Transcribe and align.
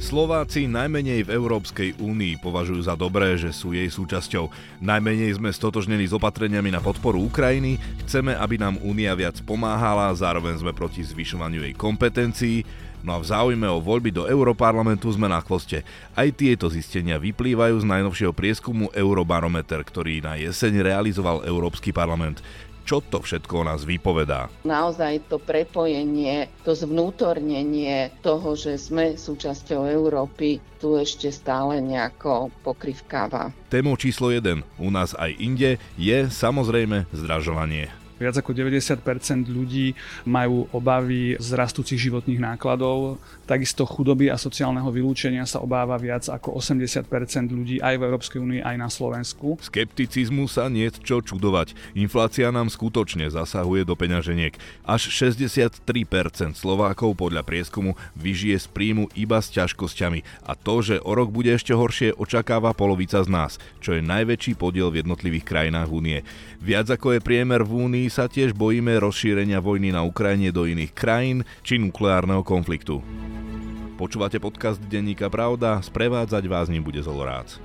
Slováci 0.00 0.64
najmenej 0.64 1.28
v 1.28 1.36
Európskej 1.36 2.00
únii 2.00 2.40
považujú 2.40 2.88
za 2.88 2.96
dobré, 2.96 3.36
že 3.36 3.52
sú 3.52 3.76
jej 3.76 3.84
súčasťou. 3.84 4.48
Najmenej 4.80 5.36
sme 5.36 5.52
stotožnení 5.52 6.08
s 6.08 6.16
opatreniami 6.16 6.72
na 6.72 6.80
podporu 6.80 7.20
Ukrajiny, 7.20 7.76
chceme, 8.02 8.32
aby 8.32 8.56
nám 8.56 8.80
únia 8.80 9.12
viac 9.12 9.36
pomáhala, 9.44 10.08
zároveň 10.16 10.56
sme 10.56 10.72
proti 10.72 11.04
zvyšovaniu 11.04 11.68
jej 11.68 11.76
kompetencií, 11.76 12.64
No 13.00 13.16
a 13.16 13.18
v 13.20 13.32
záujme 13.32 13.64
o 13.64 13.80
voľby 13.80 14.12
do 14.12 14.28
Európarlamentu 14.28 15.08
sme 15.08 15.24
na 15.24 15.40
chvoste. 15.40 15.80
Aj 16.12 16.28
tieto 16.28 16.68
zistenia 16.68 17.16
vyplývajú 17.16 17.80
z 17.80 17.88
najnovšieho 17.88 18.36
prieskumu 18.36 18.92
Eurobarometer, 18.92 19.80
ktorý 19.80 20.20
na 20.20 20.36
jeseň 20.36 20.84
realizoval 20.84 21.40
Európsky 21.48 21.96
parlament 21.96 22.44
čo 22.84 23.04
to 23.04 23.20
všetko 23.20 23.62
o 23.62 23.66
nás 23.68 23.84
vypovedá. 23.84 24.48
Naozaj 24.64 25.28
to 25.28 25.36
prepojenie, 25.38 26.48
to 26.64 26.72
zvnútornenie 26.72 28.10
toho, 28.24 28.56
že 28.56 28.80
sme 28.80 29.14
súčasťou 29.14 29.86
Európy, 29.86 30.58
tu 30.80 30.96
ešte 30.96 31.28
stále 31.28 31.84
nejako 31.84 32.48
pokrivkáva. 32.64 33.52
Témou 33.68 34.00
číslo 34.00 34.32
1 34.32 34.64
u 34.80 34.88
nás 34.88 35.12
aj 35.12 35.36
inde 35.36 35.76
je 36.00 36.18
samozrejme 36.32 37.04
zdražovanie. 37.12 37.99
Viac 38.20 38.36
ako 38.36 38.52
90% 38.52 39.48
ľudí 39.48 39.96
majú 40.28 40.68
obavy 40.76 41.40
z 41.40 41.56
rastúcich 41.56 41.96
životných 41.96 42.36
nákladov. 42.36 43.16
Takisto 43.48 43.88
chudoby 43.88 44.28
a 44.28 44.36
sociálneho 44.36 44.92
vylúčenia 44.92 45.48
sa 45.48 45.64
obáva 45.64 45.96
viac 45.96 46.28
ako 46.28 46.60
80% 46.60 47.08
ľudí 47.48 47.80
aj 47.80 47.96
v 47.96 48.02
Európskej 48.04 48.38
únii, 48.44 48.60
aj 48.60 48.76
na 48.76 48.92
Slovensku. 48.92 49.56
Skepticizmu 49.64 50.52
sa 50.52 50.68
nie 50.68 50.92
čo 50.92 51.24
čudovať. 51.24 51.72
Inflácia 51.96 52.52
nám 52.52 52.68
skutočne 52.68 53.32
zasahuje 53.32 53.88
do 53.88 53.96
peňaženiek. 53.96 54.52
Až 54.84 55.08
63% 55.08 55.80
Slovákov 56.52 57.16
podľa 57.16 57.40
prieskumu 57.40 57.96
vyžije 58.20 58.60
z 58.60 58.66
príjmu 58.68 59.08
iba 59.16 59.40
s 59.40 59.48
ťažkosťami. 59.48 60.44
A 60.44 60.52
to, 60.52 60.84
že 60.84 61.00
o 61.00 61.16
rok 61.16 61.32
bude 61.32 61.48
ešte 61.56 61.72
horšie, 61.72 62.20
očakáva 62.20 62.76
polovica 62.76 63.16
z 63.24 63.32
nás, 63.32 63.56
čo 63.80 63.96
je 63.96 64.04
najväčší 64.04 64.60
podiel 64.60 64.92
v 64.92 65.00
jednotlivých 65.00 65.48
krajinách 65.48 65.88
únie. 65.88 66.20
Viac 66.60 66.92
ako 66.92 67.16
je 67.16 67.24
priemer 67.24 67.64
v 67.64 67.88
únii 67.88 68.09
sa 68.10 68.26
tiež 68.26 68.52
bojíme 68.58 68.98
rozšírenia 68.98 69.62
vojny 69.62 69.94
na 69.94 70.02
Ukrajine 70.02 70.50
do 70.50 70.66
iných 70.66 70.90
krajín 70.92 71.46
či 71.62 71.78
nukleárneho 71.78 72.42
konfliktu. 72.42 72.98
Počúvate 73.94 74.42
podcast 74.42 74.82
Denníka 74.82 75.30
Pravda, 75.30 75.78
sprevádzať 75.78 76.44
vás 76.50 76.66
ním 76.66 76.82
bude 76.82 76.98
Zolorác. 77.00 77.62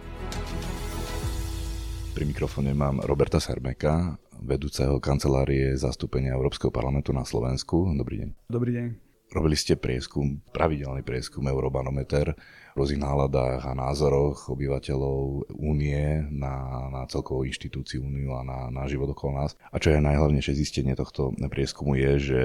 Pri 2.14 2.24
mikrofóne 2.24 2.72
mám 2.78 3.02
Roberta 3.04 3.42
Sermeka, 3.42 4.16
vedúceho 4.40 5.02
kancelárie 5.02 5.74
zastúpenia 5.76 6.38
Európskeho 6.38 6.70
parlamentu 6.70 7.12
na 7.12 7.26
Slovensku. 7.26 7.92
Dobrý 7.98 8.24
deň. 8.24 8.30
Dobrý 8.48 8.72
deň. 8.78 8.88
Robili 9.34 9.58
ste 9.58 9.74
prieskum, 9.76 10.40
pravidelný 10.54 11.02
prieskum 11.02 11.50
Eurobanometer 11.50 12.38
rôznych 12.76 13.00
náladách 13.00 13.64
a 13.64 13.72
názoroch 13.72 14.52
obyvateľov 14.52 15.48
únie 15.56 16.28
na, 16.28 16.88
na 16.92 17.02
celkovú 17.08 17.48
inštitúciu 17.48 18.04
úniu 18.04 18.36
a 18.36 18.44
na, 18.44 18.68
na 18.68 18.84
život 18.92 19.16
okolo 19.16 19.40
nás. 19.40 19.56
A 19.72 19.80
čo 19.80 19.96
je 19.96 20.04
najhlavnejšie 20.04 20.60
zistenie 20.60 20.92
tohto 20.92 21.32
prieskumu 21.48 21.96
je, 21.96 22.12
že 22.20 22.42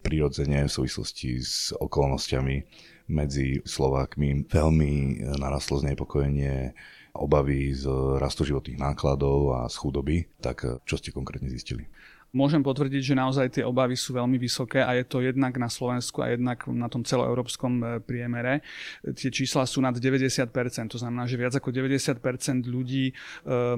prirodzene 0.00 0.64
v 0.64 0.72
súvislosti 0.72 1.40
s 1.40 1.76
okolnostiami 1.76 2.64
medzi 3.12 3.60
Slovákmi 3.60 4.48
veľmi 4.48 5.24
narastlo 5.36 5.84
znepokojenie 5.84 6.72
obavy 7.14 7.76
z 7.76 7.84
rastu 8.16 8.48
životných 8.48 8.80
nákladov 8.80 9.52
a 9.52 9.60
z 9.68 9.76
chudoby. 9.76 10.16
Tak 10.40 10.84
čo 10.88 10.96
ste 10.96 11.12
konkrétne 11.12 11.52
zistili? 11.52 11.88
Môžem 12.34 12.66
potvrdiť, 12.66 13.14
že 13.14 13.14
naozaj 13.14 13.46
tie 13.54 13.64
obavy 13.64 13.94
sú 13.94 14.10
veľmi 14.18 14.34
vysoké 14.42 14.82
a 14.82 14.98
je 14.98 15.06
to 15.06 15.22
jednak 15.22 15.54
na 15.54 15.70
Slovensku 15.70 16.18
a 16.18 16.34
jednak 16.34 16.66
na 16.66 16.90
tom 16.90 17.06
celoeurópskom 17.06 17.72
e, 17.78 17.84
priemere. 18.02 18.66
Tie 19.14 19.30
čísla 19.30 19.62
sú 19.70 19.78
nad 19.78 19.94
90%, 19.94 20.50
to 20.90 20.98
znamená, 20.98 21.30
že 21.30 21.38
viac 21.38 21.54
ako 21.54 21.70
90% 21.70 22.18
ľudí 22.66 23.10
e, 23.10 23.12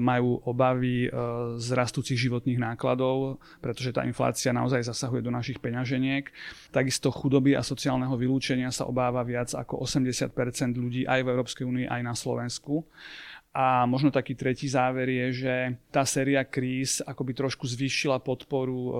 majú 0.01 0.41
obavy 0.49 1.05
e, 1.05 1.09
z 1.61 1.67
rastúcich 1.77 2.17
životných 2.17 2.57
nákladov, 2.57 3.37
pretože 3.61 3.93
tá 3.93 4.01
inflácia 4.09 4.49
naozaj 4.49 4.89
zasahuje 4.89 5.21
do 5.21 5.29
našich 5.29 5.61
peňaženiek. 5.61 6.25
Takisto 6.73 7.13
chudoby 7.13 7.53
a 7.53 7.61
sociálneho 7.61 8.17
vylúčenia 8.17 8.73
sa 8.73 8.89
obáva 8.89 9.21
viac 9.21 9.53
ako 9.53 9.85
80% 9.85 10.33
ľudí 10.73 11.05
aj 11.05 11.21
v 11.21 11.29
Európskej 11.29 11.61
únii, 11.61 11.85
aj 11.85 12.01
na 12.01 12.17
Slovensku. 12.17 12.89
A 13.55 13.89
možno 13.89 14.13
taký 14.13 14.37
tretí 14.37 14.69
záver 14.69 15.09
je, 15.09 15.45
že 15.45 15.55
tá 15.89 16.05
séria 16.05 16.45
kríz 16.45 17.01
akoby 17.01 17.33
trošku 17.33 17.65
zvýšila 17.65 18.21
podporu 18.21 18.77
e, 18.77 18.91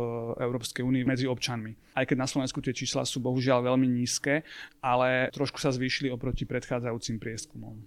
Európskej 0.41 0.81
únie 0.81 1.05
medzi 1.05 1.29
občanmi. 1.29 1.77
Aj 1.93 2.09
keď 2.09 2.17
na 2.25 2.27
Slovensku 2.29 2.57
tie 2.65 2.73
čísla 2.73 3.05
sú 3.05 3.21
bohužiaľ 3.21 3.69
veľmi 3.69 3.85
nízke, 3.85 4.41
ale 4.81 5.29
trošku 5.29 5.61
sa 5.61 5.69
zvýšili 5.69 6.09
oproti 6.09 6.49
predchádzajúcim 6.49 7.21
prieskumom. 7.21 7.77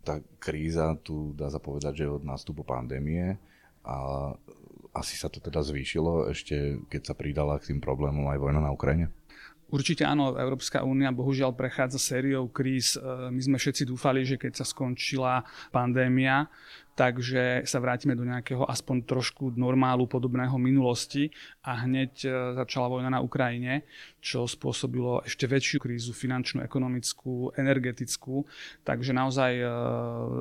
Tá 0.00 0.24
kríza 0.40 0.96
tu 1.04 1.36
dá 1.36 1.52
sa 1.52 1.60
povedať, 1.60 2.04
že 2.04 2.16
od 2.16 2.24
nástupu 2.24 2.64
pandémie 2.64 3.36
a 3.84 3.96
asi 4.94 5.18
sa 5.18 5.26
to 5.26 5.42
teda 5.42 5.60
zvýšilo 5.60 6.30
ešte, 6.30 6.78
keď 6.86 7.02
sa 7.02 7.14
pridala 7.18 7.58
k 7.58 7.74
tým 7.74 7.80
problémom 7.82 8.30
aj 8.30 8.38
vojna 8.38 8.62
na 8.62 8.70
Ukrajine? 8.70 9.10
Určite 9.72 10.04
áno, 10.04 10.36
Európska 10.36 10.84
únia 10.84 11.08
bohužiaľ 11.10 11.56
prechádza 11.56 11.96
sériou 11.96 12.52
kríz. 12.52 12.94
E, 12.94 13.32
my 13.32 13.40
sme 13.40 13.56
všetci 13.56 13.88
dúfali, 13.88 14.22
že 14.22 14.36
keď 14.36 14.60
sa 14.60 14.64
skončila 14.68 15.42
pandémia, 15.72 16.46
takže 16.94 17.66
sa 17.66 17.82
vrátime 17.82 18.14
do 18.14 18.22
nejakého 18.22 18.62
aspoň 18.66 19.02
trošku 19.02 19.50
normálu 19.58 20.06
podobného 20.06 20.54
minulosti 20.62 21.34
a 21.66 21.82
hneď 21.82 22.12
e, 22.22 22.28
začala 22.62 22.86
vojna 22.86 23.10
na 23.10 23.20
Ukrajine, 23.22 23.82
čo 24.22 24.46
spôsobilo 24.46 25.20
ešte 25.26 25.50
väčšiu 25.50 25.78
krízu 25.82 26.12
finančnú, 26.14 26.62
ekonomickú, 26.62 27.50
energetickú, 27.58 28.46
takže 28.86 29.10
naozaj 29.10 29.52
e, 29.58 29.66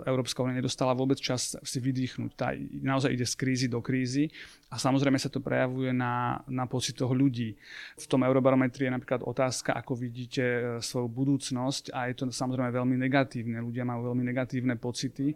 Európska 0.05 0.45
únia 0.45 0.61
nedostala 0.61 0.93
vôbec 0.93 1.17
čas 1.17 1.57
si 1.57 1.77
vydýchnuť. 1.81 2.29
Tá 2.37 2.53
naozaj 2.83 3.15
ide 3.17 3.25
z 3.25 3.35
krízy 3.39 3.67
do 3.71 3.81
krízy 3.81 4.29
a 4.73 4.77
samozrejme 4.77 5.17
sa 5.17 5.29
to 5.29 5.41
prejavuje 5.41 5.89
na, 5.89 6.41
na 6.49 6.69
pocitoch 6.69 7.13
ľudí. 7.13 7.55
V 7.97 8.05
tom 8.05 8.25
Eurobarometri 8.25 8.89
je 8.89 8.93
napríklad 8.93 9.21
otázka, 9.25 9.73
ako 9.73 9.95
vidíte 9.95 10.43
e, 10.43 10.61
svoju 10.83 11.07
budúcnosť 11.09 11.95
a 11.95 12.11
je 12.11 12.13
to 12.19 12.23
samozrejme 12.29 12.69
veľmi 12.69 12.99
negatívne. 12.99 13.63
Ľudia 13.63 13.87
majú 13.87 14.11
veľmi 14.11 14.27
negatívne 14.27 14.75
pocity 14.75 15.33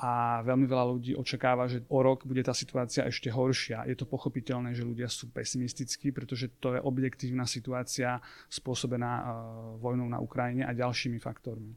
a 0.00 0.40
veľmi 0.40 0.55
veľa 0.64 0.96
ľudí 0.96 1.12
očakáva, 1.12 1.68
že 1.68 1.84
o 1.92 2.00
rok 2.00 2.24
bude 2.24 2.40
tá 2.40 2.56
situácia 2.56 3.04
ešte 3.04 3.28
horšia. 3.28 3.84
Je 3.84 3.92
to 3.92 4.08
pochopiteľné, 4.08 4.72
že 4.72 4.80
ľudia 4.80 5.12
sú 5.12 5.28
pesimistickí, 5.28 6.08
pretože 6.16 6.48
to 6.56 6.72
je 6.72 6.80
objektívna 6.80 7.44
situácia 7.44 8.16
spôsobená 8.48 9.12
uh, 9.20 9.24
vojnou 9.76 10.08
na 10.08 10.16
Ukrajine 10.16 10.64
a 10.64 10.72
ďalšími 10.72 11.20
faktormi. 11.20 11.76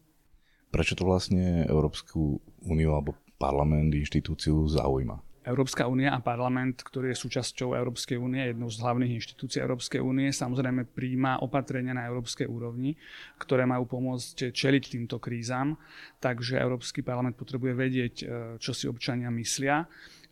Prečo 0.71 0.95
to 0.95 1.03
vlastne 1.03 1.67
Európsku 1.67 2.39
úniu 2.63 2.95
alebo 2.95 3.17
parlament, 3.35 3.91
inštitúciu 3.91 4.69
zaujíma? 4.69 5.28
Európska 5.49 5.89
únia 5.89 6.13
a 6.13 6.21
parlament, 6.21 6.85
ktorý 6.85 7.11
je 7.11 7.21
súčasťou 7.25 7.73
Európskej 7.73 8.21
únie, 8.21 8.45
jednou 8.45 8.69
z 8.69 8.77
hlavných 8.85 9.17
inštitúcií 9.17 9.57
Európskej 9.65 9.97
únie, 9.97 10.29
samozrejme 10.29 10.85
príjma 10.93 11.41
opatrenia 11.41 11.97
na 11.97 12.05
európskej 12.05 12.45
úrovni, 12.45 12.93
ktoré 13.41 13.65
majú 13.65 13.89
pomôcť 13.89 14.53
čeliť 14.53 14.83
týmto 14.93 15.17
krízam. 15.17 15.73
Takže 16.21 16.61
Európsky 16.61 17.01
parlament 17.01 17.33
potrebuje 17.33 17.73
vedieť, 17.73 18.15
e, 18.21 18.25
čo 18.61 18.77
si 18.77 18.85
občania 18.85 19.33
myslia 19.33 19.89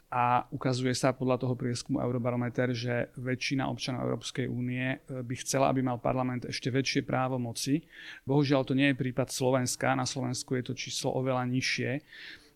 a 0.07 0.47
ukazuje 0.55 0.95
sa 0.95 1.11
podľa 1.11 1.43
toho 1.43 1.59
prieskumu 1.59 1.99
Eurobarometer, 1.99 2.71
že 2.71 3.11
väčšina 3.19 3.67
občanov 3.67 4.07
Európskej 4.07 4.47
únie 4.47 4.95
e, 4.95 4.97
by 5.19 5.35
chcela, 5.43 5.67
aby 5.67 5.83
mal 5.83 5.99
parlament 5.99 6.47
ešte 6.47 6.71
väčšie 6.71 7.03
právo 7.03 7.35
moci. 7.35 7.83
Bohužiaľ 8.23 8.63
to 8.63 8.71
nie 8.71 8.95
je 8.95 8.99
prípad 9.01 9.27
Slovenska, 9.27 9.99
na 9.99 10.07
Slovensku 10.07 10.55
je 10.55 10.63
to 10.71 10.73
číslo 10.79 11.11
oveľa 11.11 11.43
nižšie. 11.51 11.91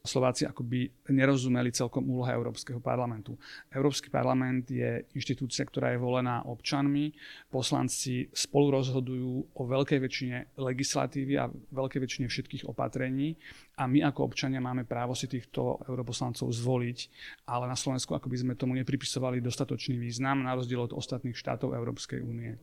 Slováci 0.02 0.50
akoby 0.50 0.90
nerozumeli 1.14 1.70
celkom 1.70 2.02
úloha 2.10 2.34
Európskeho 2.34 2.82
parlamentu. 2.82 3.38
Európsky 3.70 4.10
parlament 4.10 4.66
je 4.66 5.06
inštitúcia, 5.14 5.62
ktorá 5.62 5.94
je 5.94 6.02
volená 6.02 6.42
občanmi. 6.50 7.14
Poslanci 7.54 8.26
spolu 8.34 8.82
rozhodujú 8.82 9.54
o 9.54 9.62
veľkej 9.62 10.02
väčšine 10.02 10.58
legislatívy 10.58 11.34
a 11.38 11.54
veľkej 11.54 12.02
väčšine 12.02 12.26
všetkých 12.26 12.66
opatrení 12.66 13.38
a 13.78 13.86
my 13.86 14.02
ako 14.10 14.26
občania 14.26 14.58
máme 14.58 14.90
právo 14.90 15.14
si 15.14 15.30
týchto 15.30 15.78
europoslancov 15.86 16.50
zvoliť, 16.50 17.00
ale 17.46 17.70
na 17.70 17.78
Slovensku 17.78 18.18
akoby 18.18 18.42
sme 18.42 18.54
tomu 18.58 18.74
nepripisovali 18.82 19.38
dostatočný 19.38 20.02
význam 20.02 20.42
na 20.42 20.58
rozdiel 20.58 20.82
od 20.82 20.98
ostatných 20.98 21.38
štátov 21.38 21.78
Európskej 21.78 22.26
únie. 22.26 22.58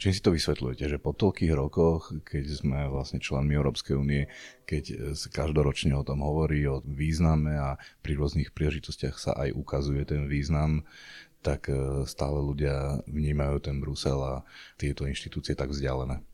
Čím 0.00 0.16
si 0.16 0.24
to 0.24 0.32
vysvetľujete, 0.32 0.96
že 0.96 0.96
po 0.96 1.12
toľkých 1.12 1.52
rokoch, 1.52 2.16
keď 2.24 2.44
sme 2.48 2.88
vlastne 2.88 3.20
členmi 3.20 3.52
Európskej 3.52 4.00
únie, 4.00 4.32
keď 4.64 5.12
sa 5.12 5.28
každoročne 5.28 5.92
o 5.92 6.00
tom 6.00 6.24
hovorí, 6.24 6.64
o 6.64 6.80
význame 6.80 7.52
a 7.60 7.76
pri 8.00 8.16
rôznych 8.16 8.56
príležitostiach 8.56 9.20
sa 9.20 9.36
aj 9.36 9.52
ukazuje 9.52 10.00
ten 10.08 10.24
význam, 10.24 10.88
tak 11.44 11.68
e, 11.68 12.08
stále 12.08 12.40
ľudia 12.40 13.04
vnímajú 13.08 13.60
ten 13.60 13.76
Brusel 13.76 14.20
a 14.24 14.40
tieto 14.80 15.04
inštitúcie 15.04 15.52
tak 15.52 15.68
vzdialené. 15.68 16.24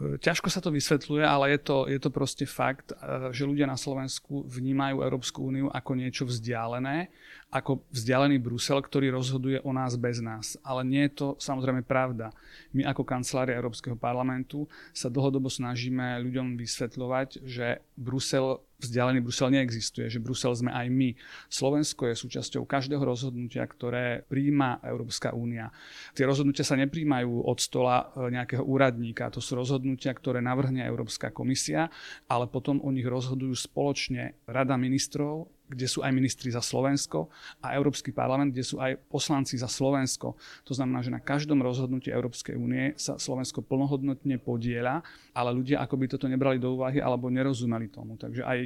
Ťažko 0.00 0.48
sa 0.48 0.64
to 0.64 0.72
vysvetľuje, 0.72 1.22
ale 1.22 1.54
je 1.54 1.60
to, 1.62 1.76
je 1.86 1.98
to 2.00 2.10
proste 2.10 2.46
fakt, 2.48 2.96
že 3.30 3.46
ľudia 3.46 3.68
na 3.68 3.76
Slovensku 3.76 4.42
vnímajú 4.48 5.04
Európsku 5.04 5.44
úniu 5.44 5.68
ako 5.68 5.92
niečo 5.94 6.24
vzdialené, 6.26 7.12
ako 7.52 7.84
vzdialený 7.92 8.40
Brusel, 8.40 8.80
ktorý 8.80 9.12
rozhoduje 9.12 9.60
o 9.60 9.70
nás 9.70 9.94
bez 10.00 10.24
nás. 10.24 10.56
Ale 10.64 10.82
nie 10.82 11.04
je 11.06 11.12
to 11.12 11.26
samozrejme 11.36 11.84
pravda. 11.84 12.32
My 12.72 12.88
ako 12.88 13.04
kancelária 13.04 13.54
Európskeho 13.60 13.94
parlamentu 13.94 14.64
sa 14.96 15.12
dlhodobo 15.12 15.52
snažíme 15.52 16.18
ľuďom 16.24 16.56
vysvetľovať, 16.56 17.44
že 17.44 17.84
Brusel 17.94 18.64
vzdialený 18.82 19.22
Brusel 19.22 19.54
neexistuje, 19.54 20.10
že 20.10 20.18
Brusel 20.18 20.52
sme 20.58 20.74
aj 20.74 20.86
my. 20.90 21.10
Slovensko 21.46 22.10
je 22.10 22.18
súčasťou 22.18 22.66
každého 22.66 23.00
rozhodnutia, 23.00 23.62
ktoré 23.64 24.26
príjma 24.26 24.82
Európska 24.82 25.30
únia. 25.30 25.70
Tie 26.12 26.26
rozhodnutia 26.26 26.66
sa 26.66 26.74
nepríjmajú 26.74 27.46
od 27.46 27.58
stola 27.62 28.10
e, 28.12 28.34
nejakého 28.34 28.66
úradníka, 28.66 29.30
to 29.30 29.38
sú 29.38 29.54
rozhodnutia, 29.54 30.10
ktoré 30.10 30.42
navrhne 30.42 30.82
Európska 30.82 31.30
komisia, 31.30 31.86
ale 32.26 32.50
potom 32.50 32.82
o 32.82 32.90
nich 32.90 33.06
rozhodujú 33.06 33.54
spoločne 33.54 34.42
Rada 34.50 34.74
ministrov, 34.74 35.61
kde 35.72 35.88
sú 35.88 36.04
aj 36.04 36.12
ministri 36.12 36.52
za 36.52 36.60
Slovensko 36.60 37.32
a 37.64 37.72
Európsky 37.74 38.12
parlament, 38.12 38.52
kde 38.52 38.64
sú 38.64 38.76
aj 38.78 39.00
poslanci 39.08 39.56
za 39.56 39.66
Slovensko. 39.66 40.36
To 40.68 40.72
znamená, 40.76 41.00
že 41.00 41.10
na 41.10 41.20
každom 41.20 41.64
rozhodnutí 41.64 42.12
Európskej 42.12 42.54
únie 42.54 42.92
sa 43.00 43.16
Slovensko 43.16 43.64
plnohodnotne 43.64 44.36
podieľa, 44.36 45.00
ale 45.32 45.50
ľudia 45.56 45.80
ako 45.80 45.94
by 45.96 46.06
toto 46.12 46.28
nebrali 46.28 46.60
do 46.60 46.76
úvahy 46.76 47.00
alebo 47.00 47.32
nerozumeli 47.32 47.88
tomu. 47.88 48.20
Takže 48.20 48.44
aj 48.44 48.58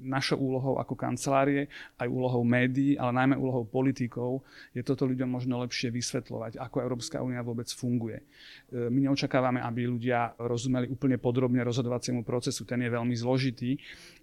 našou 0.00 0.40
úlohou 0.40 0.80
ako 0.80 0.96
kancelárie, 0.96 1.68
aj 2.00 2.08
úlohou 2.08 2.40
médií, 2.42 2.96
ale 2.96 3.12
najmä 3.12 3.36
úlohou 3.36 3.68
politikov 3.68 4.40
je 4.72 4.80
toto 4.80 5.04
ľuďom 5.04 5.28
možno 5.28 5.60
lepšie 5.60 5.92
vysvetľovať, 5.92 6.56
ako 6.56 6.76
Európska 6.80 7.20
únia 7.20 7.44
vôbec 7.44 7.68
funguje. 7.68 8.24
E, 8.72 8.88
my 8.88 9.08
neočakávame, 9.08 9.60
aby 9.60 9.84
ľudia 9.84 10.32
rozumeli 10.40 10.88
úplne 10.88 11.20
podrobne 11.20 11.60
rozhodovaciemu 11.60 12.24
procesu, 12.24 12.64
ten 12.64 12.80
je 12.80 12.90
veľmi 12.90 13.12
zložitý, 13.12 13.76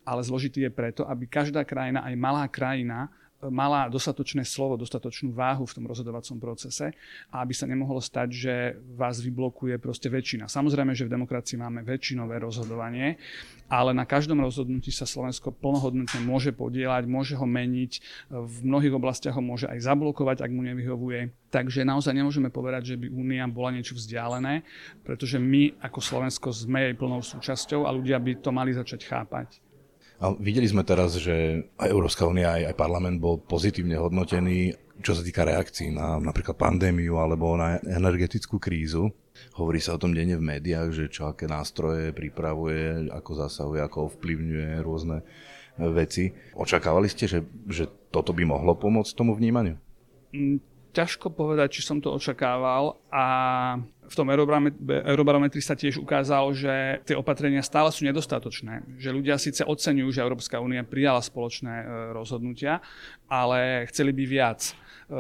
ale 0.04 0.26
zložitý 0.26 0.68
je 0.68 0.72
preto, 0.72 1.02
aby 1.08 1.30
každá 1.30 1.64
krajina, 1.64 2.04
aj 2.04 2.16
malá 2.24 2.48
krajina, 2.48 3.12
e, 3.44 3.52
mala 3.52 3.92
dostatočné 3.92 4.48
slovo, 4.48 4.80
dostatočnú 4.80 5.36
váhu 5.36 5.68
v 5.68 5.76
tom 5.76 5.84
rozhodovacom 5.84 6.40
procese 6.40 6.96
a 7.28 7.44
aby 7.44 7.52
sa 7.52 7.68
nemohlo 7.68 8.00
stať, 8.00 8.28
že 8.32 8.54
vás 8.96 9.20
vyblokuje 9.20 9.76
proste 9.84 10.08
väčšina. 10.08 10.48
Samozrejme, 10.48 10.96
že 10.96 11.04
v 11.04 11.20
demokracii 11.20 11.60
máme 11.60 11.84
väčšinové 11.84 12.40
rozhodovanie, 12.40 13.20
ale 13.68 13.92
na 13.92 14.08
každom 14.08 14.40
rozhodnutí 14.40 14.96
sa 14.96 15.04
Slovensko 15.04 15.52
plnohodnotne 15.52 16.24
môže 16.24 16.56
podielať, 16.56 17.04
môže 17.12 17.36
ho 17.36 17.44
meniť, 17.44 17.92
v 18.32 18.56
mnohých 18.64 18.96
oblastiach 18.96 19.36
ho 19.36 19.44
môže 19.44 19.68
aj 19.68 19.84
zablokovať, 19.84 20.48
ak 20.48 20.52
mu 20.56 20.64
nevyhovuje. 20.64 21.36
Takže 21.52 21.86
naozaj 21.86 22.16
nemôžeme 22.16 22.50
povedať, 22.50 22.94
že 22.94 23.00
by 23.02 23.14
Únia 23.14 23.46
bola 23.46 23.76
niečo 23.76 23.94
vzdialené, 23.94 24.66
pretože 25.06 25.38
my 25.38 25.78
ako 25.84 26.00
Slovensko 26.02 26.50
sme 26.50 26.90
jej 26.90 26.96
plnou 26.96 27.22
súčasťou 27.22 27.86
a 27.86 27.94
ľudia 27.94 28.18
by 28.18 28.42
to 28.42 28.50
mali 28.50 28.74
začať 28.74 29.06
chápať. 29.06 29.73
A 30.22 30.32
videli 30.38 30.70
sme 30.70 30.86
teraz, 30.86 31.18
že 31.18 31.66
aj 31.78 31.90
Európska 31.90 32.28
únia, 32.30 32.54
aj, 32.54 32.74
aj 32.74 32.76
parlament 32.80 33.18
bol 33.20 33.42
pozitívne 33.42 33.98
hodnotený, 33.98 34.76
čo 35.04 35.18
sa 35.18 35.26
týka 35.26 35.44
reakcií 35.44 35.92
na 35.92 36.22
napríklad 36.22 36.56
pandémiu 36.56 37.20
alebo 37.20 37.58
na 37.58 37.82
energetickú 37.84 38.62
krízu. 38.62 39.12
Hovorí 39.58 39.82
sa 39.82 39.98
o 39.98 40.02
tom 40.02 40.14
denne 40.14 40.38
v 40.38 40.46
médiách, 40.46 40.90
že 40.94 41.06
čo 41.10 41.28
aké 41.28 41.50
nástroje 41.50 42.14
pripravuje, 42.14 43.10
ako 43.10 43.32
zasahuje, 43.46 43.82
ako 43.82 44.14
ovplyvňuje 44.14 44.70
rôzne 44.86 45.26
veci. 45.92 46.32
Očakávali 46.54 47.10
ste, 47.10 47.26
že, 47.26 47.40
že 47.66 47.90
toto 48.14 48.32
by 48.32 48.46
mohlo 48.46 48.78
pomôcť 48.78 49.12
tomu 49.18 49.34
vnímaniu? 49.34 49.76
Ťažko 50.94 51.34
povedať, 51.34 51.80
či 51.80 51.82
som 51.82 51.98
to 51.98 52.14
očakával 52.14 53.02
a 53.10 53.26
v 54.06 54.16
tom 54.16 54.30
eurobarometri 54.30 55.58
sa 55.58 55.74
tiež 55.74 55.98
ukázalo, 55.98 56.54
že 56.54 57.02
tie 57.02 57.18
opatrenia 57.18 57.66
stále 57.66 57.90
sú 57.90 58.06
nedostatočné. 58.06 59.02
Že 59.02 59.10
ľudia 59.10 59.42
síce 59.42 59.66
oceňujú, 59.66 60.10
že 60.14 60.22
Európska 60.22 60.62
únia 60.62 60.86
prijala 60.86 61.18
spoločné 61.24 61.74
e, 61.82 61.86
rozhodnutia, 62.14 62.84
ale 63.26 63.90
chceli 63.90 64.14
by 64.14 64.24
viac. 64.30 64.62
E, 64.70 64.74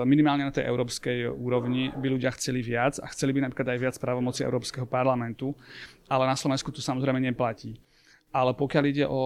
minimálne 0.05 0.45
na 0.45 0.53
tej 0.53 0.69
európskej 0.69 1.25
úrovni 1.25 1.89
by 1.95 2.07
ľudia 2.13 2.29
chceli 2.37 2.61
viac 2.61 3.01
a 3.01 3.09
chceli 3.09 3.33
by 3.33 3.49
napríklad 3.49 3.73
aj 3.73 3.79
viac 3.81 3.95
právomoci 3.97 4.45
Európskeho 4.45 4.85
parlamentu, 4.85 5.57
ale 6.05 6.29
na 6.29 6.37
Slovensku 6.37 6.69
to 6.69 6.85
samozrejme 6.85 7.17
neplatí 7.17 7.81
ale 8.33 8.57
pokiaľ 8.57 8.83
ide 8.89 9.05
o 9.05 9.21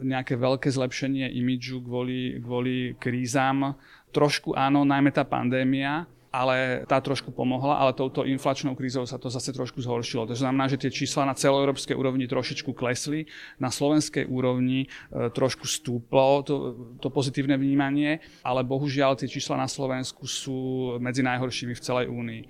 nejaké 0.00 0.32
veľké 0.32 0.72
zlepšenie 0.72 1.28
imidžu 1.28 1.84
kvôli, 1.84 2.40
kvôli 2.40 2.96
krízam, 2.96 3.76
trošku 4.14 4.54
áno, 4.56 4.86
najmä 4.86 5.10
tá 5.12 5.26
pandémia, 5.26 6.06
ale 6.36 6.84
tá 6.84 7.00
trošku 7.00 7.32
pomohla, 7.32 7.80
ale 7.80 7.96
touto 7.96 8.28
inflačnou 8.28 8.76
krízou 8.76 9.08
sa 9.08 9.16
to 9.16 9.32
zase 9.32 9.56
trošku 9.56 9.80
zhoršilo. 9.80 10.28
To 10.28 10.36
znamená, 10.36 10.68
že 10.68 10.76
tie 10.76 10.92
čísla 10.92 11.24
na 11.24 11.32
celoeurópskej 11.32 11.96
úrovni 11.96 12.28
trošičku 12.28 12.76
klesli, 12.76 13.24
na 13.56 13.72
slovenskej 13.72 14.28
úrovni 14.28 14.84
e, 14.84 15.32
trošku 15.32 15.64
stúplo 15.64 16.44
to, 16.44 16.54
to 17.00 17.08
pozitívne 17.08 17.56
vnímanie, 17.56 18.20
ale 18.44 18.60
bohužiaľ 18.68 19.16
tie 19.16 19.32
čísla 19.32 19.56
na 19.56 19.64
Slovensku 19.70 20.28
sú 20.28 20.58
medzi 21.00 21.24
najhoršími 21.24 21.72
v 21.72 21.84
celej 21.84 22.06
únii. 22.12 22.42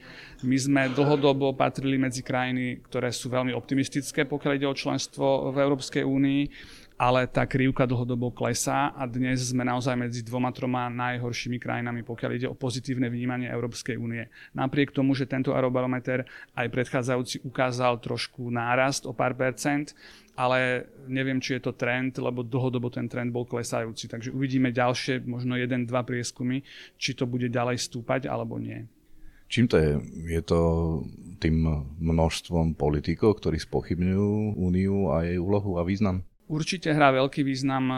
My 0.43 0.57
sme 0.59 0.83
dlhodobo 0.91 1.55
patrili 1.55 1.95
medzi 1.95 2.27
krajiny, 2.27 2.83
ktoré 2.91 3.15
sú 3.15 3.31
veľmi 3.31 3.55
optimistické, 3.55 4.27
pokiaľ 4.27 4.53
ide 4.59 4.67
o 4.67 4.75
členstvo 4.75 5.55
v 5.55 5.63
Európskej 5.63 6.03
únii 6.03 6.43
ale 6.97 7.29
tá 7.29 7.45
krivka 7.45 7.85
dlhodobo 7.85 8.33
klesá 8.33 8.89
a 8.97 9.05
dnes 9.05 9.53
sme 9.53 9.69
naozaj 9.69 9.93
medzi 10.01 10.25
dvoma, 10.25 10.49
troma 10.49 10.89
najhoršími 10.89 11.61
krajinami, 11.61 12.01
pokiaľ 12.01 12.31
ide 12.33 12.49
o 12.49 12.57
pozitívne 12.57 13.13
vnímanie 13.13 13.53
Európskej 13.53 14.01
únie. 14.01 14.33
Napriek 14.57 14.97
tomu, 14.97 15.13
že 15.13 15.29
tento 15.29 15.53
aerobarometer 15.53 16.25
aj 16.57 16.67
predchádzajúci 16.73 17.45
ukázal 17.45 18.01
trošku 18.01 18.49
nárast 18.49 19.05
o 19.05 19.13
pár 19.13 19.37
percent, 19.37 19.93
ale 20.41 20.89
neviem, 21.05 21.37
či 21.37 21.61
je 21.61 21.69
to 21.69 21.77
trend, 21.77 22.17
lebo 22.17 22.41
dlhodobo 22.41 22.89
ten 22.89 23.13
trend 23.13 23.29
bol 23.29 23.45
klesajúci. 23.45 24.09
Takže 24.09 24.33
uvidíme 24.33 24.73
ďalšie, 24.73 25.21
možno 25.29 25.61
jeden, 25.61 25.85
dva 25.85 26.01
prieskumy, 26.01 26.65
či 26.97 27.13
to 27.13 27.29
bude 27.29 27.53
ďalej 27.53 27.77
stúpať 27.77 28.25
alebo 28.25 28.57
nie. 28.57 28.89
Čím 29.53 29.69
to 29.69 29.77
je? 29.79 29.93
Je 30.33 30.43
to 30.43 30.61
tým 31.39 31.87
množstvom 32.01 32.75
politikov, 32.75 33.39
ktorí 33.39 33.61
spochybňujú 33.61 34.59
úniu 34.59 35.13
a 35.13 35.23
jej 35.29 35.39
úlohu 35.39 35.77
a 35.77 35.87
význam? 35.87 36.25
Určite 36.47 36.95
hrá 36.95 37.11
veľký 37.11 37.43
význam 37.43 37.91
e, 37.91 37.97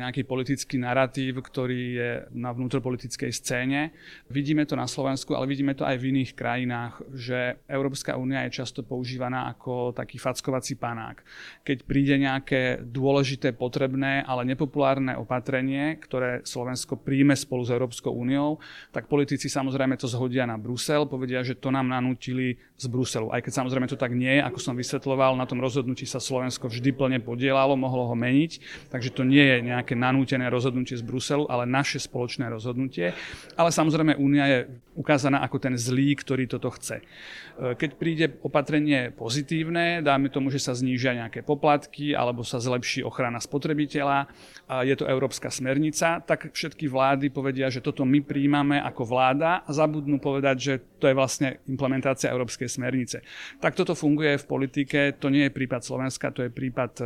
nejaký 0.00 0.24
politický 0.24 0.80
narratív, 0.80 1.44
ktorý 1.44 1.82
je 1.92 2.10
na 2.32 2.48
vnútropolitickej 2.48 3.28
scéne. 3.28 3.92
Vidíme 4.32 4.64
to 4.64 4.72
na 4.72 4.88
Slovensku, 4.88 5.36
ale 5.36 5.44
vidíme 5.44 5.76
to 5.76 5.84
aj 5.84 6.00
v 6.00 6.08
iných 6.16 6.32
krajinách, 6.32 7.04
že 7.12 7.60
Európska 7.68 8.16
únia 8.16 8.48
je 8.48 8.56
často 8.56 8.80
používaná 8.80 9.52
ako 9.52 9.92
taký 9.92 10.16
fackovací 10.16 10.80
panák. 10.80 11.20
Keď 11.60 11.84
príde 11.84 12.16
nejaké 12.16 12.80
dôležité, 12.80 13.52
potrebné, 13.52 14.24
ale 14.24 14.48
nepopulárne 14.48 15.20
opatrenie, 15.20 16.00
ktoré 16.00 16.40
Slovensko 16.40 16.96
príjme 16.96 17.36
spolu 17.36 17.68
s 17.68 17.70
Európskou 17.76 18.16
úniou, 18.16 18.64
tak 18.96 19.12
politici 19.12 19.52
samozrejme 19.52 20.00
to 20.00 20.08
zhodia 20.08 20.48
na 20.48 20.56
Brusel, 20.56 21.04
povedia, 21.04 21.44
že 21.44 21.52
to 21.52 21.68
nám 21.68 21.92
nanútili 21.92 22.56
z 22.80 22.88
Bruselu. 22.88 23.28
Aj 23.28 23.44
keď 23.44 23.60
samozrejme 23.60 23.92
to 23.92 24.00
tak 24.00 24.16
nie 24.16 24.40
je, 24.40 24.46
ako 24.48 24.56
som 24.56 24.72
vysvetloval, 24.72 25.36
na 25.36 25.44
tom 25.44 25.60
rozhodnutí 25.60 26.08
sa 26.08 26.16
Slovensko 26.16 26.72
vždy 26.72 26.96
plne 26.96 27.20
podielalo, 27.20 27.76
mohlo 27.90 28.06
ho 28.06 28.14
meniť, 28.14 28.86
takže 28.94 29.10
to 29.10 29.26
nie 29.26 29.42
je 29.42 29.66
nejaké 29.66 29.98
nanútené 29.98 30.46
rozhodnutie 30.46 30.94
z 30.94 31.02
Bruselu, 31.02 31.50
ale 31.50 31.66
naše 31.66 31.98
spoločné 31.98 32.46
rozhodnutie. 32.46 33.10
Ale 33.58 33.74
samozrejme 33.74 34.14
Únia 34.14 34.46
je 34.46 34.58
ukázaná 34.94 35.42
ako 35.42 35.58
ten 35.58 35.74
zlý, 35.74 36.14
ktorý 36.14 36.46
toto 36.46 36.70
chce. 36.70 37.02
E, 37.02 37.74
keď 37.74 37.90
príde 37.98 38.26
opatrenie 38.46 39.10
pozitívne, 39.10 40.04
dáme 40.06 40.30
tomu, 40.30 40.54
že 40.54 40.62
sa 40.62 40.76
znížia 40.76 41.18
nejaké 41.18 41.42
poplatky 41.42 42.14
alebo 42.14 42.46
sa 42.46 42.62
zlepší 42.62 43.02
ochrana 43.02 43.42
spotrebiteľa, 43.42 44.30
a 44.70 44.86
je 44.86 44.94
to 44.94 45.10
európska 45.10 45.50
smernica, 45.50 46.22
tak 46.22 46.54
všetky 46.54 46.86
vlády 46.86 47.32
povedia, 47.34 47.66
že 47.72 47.82
toto 47.82 48.06
my 48.06 48.22
príjmame 48.22 48.78
ako 48.78 49.02
vláda 49.02 49.66
a 49.66 49.70
zabudnú 49.74 50.22
povedať, 50.22 50.56
že 50.60 50.74
to 51.00 51.10
je 51.10 51.16
vlastne 51.16 51.58
implementácia 51.66 52.30
európskej 52.30 52.68
smernice. 52.70 53.24
Tak 53.58 53.74
toto 53.74 53.96
funguje 53.96 54.36
v 54.38 54.46
politike, 54.46 55.16
to 55.16 55.32
nie 55.32 55.48
je 55.48 55.56
prípad 55.56 55.82
Slovenska, 55.82 56.30
to 56.30 56.44
je 56.46 56.50
prípad 56.52 56.92
e, 57.00 57.04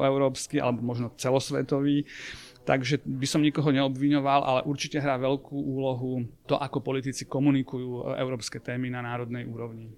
celoeurópsky 0.00 0.56
alebo 0.56 0.80
možno 0.80 1.12
celosvetový. 1.20 2.08
Takže 2.64 3.04
by 3.04 3.26
som 3.28 3.44
nikoho 3.44 3.68
neobviňoval, 3.72 4.40
ale 4.40 4.60
určite 4.64 5.00
hrá 5.00 5.20
veľkú 5.20 5.52
úlohu 5.52 6.24
to, 6.48 6.56
ako 6.56 6.80
politici 6.80 7.28
komunikujú 7.28 8.08
e, 8.08 8.20
európske 8.20 8.60
témy 8.60 8.88
na 8.88 9.04
národnej 9.04 9.44
úrovni. 9.44 9.92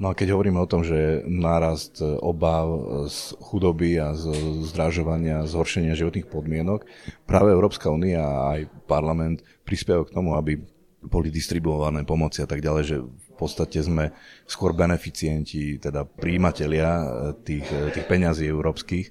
No 0.00 0.08
a 0.08 0.16
keď 0.16 0.32
hovoríme 0.32 0.56
o 0.56 0.70
tom, 0.70 0.80
že 0.80 1.20
nárast 1.28 2.00
obav 2.24 2.72
z 3.12 3.36
chudoby 3.36 4.00
a 4.00 4.16
z 4.16 4.32
zdražovania, 4.72 5.44
zhoršenia 5.44 5.92
životných 5.92 6.24
podmienok, 6.24 6.88
práve 7.28 7.52
Európska 7.52 7.92
únia 7.92 8.24
a 8.24 8.56
aj 8.56 8.60
parlament 8.88 9.44
prispievajú 9.68 10.08
k 10.08 10.14
tomu, 10.16 10.40
aby 10.40 10.56
boli 11.04 11.28
distribuované 11.28 12.08
pomoci 12.08 12.40
a 12.40 12.48
tak 12.48 12.64
ďalej, 12.64 12.84
že 12.88 12.96
podstate 13.40 13.80
sme 13.80 14.12
skôr 14.44 14.76
beneficienti, 14.76 15.80
teda 15.80 16.04
príjimatelia 16.04 17.08
tých, 17.40 17.64
tých 17.66 18.04
peňazí 18.04 18.44
európskych. 18.44 19.08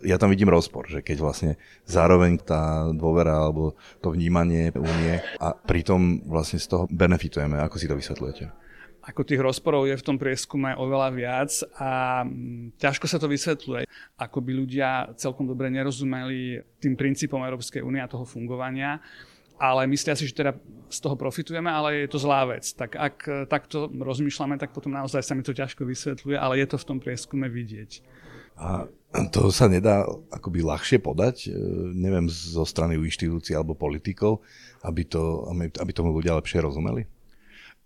Ja 0.00 0.16
tam 0.16 0.32
vidím 0.32 0.48
rozpor, 0.48 0.88
že 0.88 1.04
keď 1.04 1.20
vlastne 1.20 1.50
zároveň 1.84 2.40
tá 2.40 2.88
dôvera 2.90 3.36
alebo 3.36 3.76
to 4.00 4.10
vnímanie 4.10 4.72
únie 4.74 5.20
a 5.36 5.52
pritom 5.52 6.24
vlastne 6.24 6.56
z 6.56 6.72
toho 6.72 6.84
benefitujeme. 6.88 7.60
Ako 7.60 7.76
si 7.76 7.86
to 7.86 7.94
vysvetľujete? 7.94 8.70
Ako 9.00 9.24
tých 9.24 9.40
rozporov 9.40 9.88
je 9.88 9.96
v 9.96 10.06
tom 10.06 10.20
prieskume 10.20 10.76
oveľa 10.76 11.08
viac 11.12 11.50
a 11.80 12.20
mm, 12.20 12.76
ťažko 12.76 13.06
sa 13.08 13.16
to 13.16 13.32
vysvetľuje. 13.32 13.88
Ako 14.20 14.44
by 14.44 14.52
ľudia 14.52 14.88
celkom 15.16 15.48
dobre 15.48 15.72
nerozumeli 15.72 16.60
tým 16.76 17.00
princípom 17.00 17.40
Európskej 17.40 17.80
únie 17.80 18.04
a 18.04 18.08
toho 18.08 18.28
fungovania 18.28 19.00
ale 19.60 19.84
myslia 19.92 20.16
si, 20.16 20.24
že 20.24 20.32
teda 20.32 20.56
z 20.90 20.98
toho 20.98 21.14
profitujeme, 21.14 21.68
ale 21.68 22.02
je 22.02 22.08
to 22.08 22.18
zlá 22.18 22.48
vec. 22.48 22.64
Tak 22.72 22.96
ak 22.96 23.16
takto 23.46 23.92
rozmýšľame, 23.92 24.56
tak 24.56 24.72
potom 24.72 24.90
naozaj 24.90 25.22
sa 25.22 25.36
mi 25.36 25.44
to 25.44 25.52
ťažko 25.52 25.84
vysvetľuje, 25.84 26.34
ale 26.34 26.58
je 26.64 26.66
to 26.66 26.76
v 26.80 26.88
tom 26.88 26.98
prieskume 26.98 27.46
vidieť. 27.46 28.00
A 28.60 28.88
to 29.30 29.48
sa 29.52 29.70
nedá 29.70 30.04
akoby 30.30 30.60
ľahšie 30.60 30.98
podať, 31.00 31.48
e, 31.48 31.56
neviem, 31.96 32.28
zo 32.28 32.62
strany 32.62 32.98
inštitúcií 33.00 33.56
alebo 33.56 33.72
politikov, 33.72 34.44
aby, 34.84 35.06
to, 35.08 35.48
aby 35.54 35.90
tomu 35.94 36.12
ľudia 36.12 36.36
lepšie 36.36 36.60
rozumeli? 36.60 37.08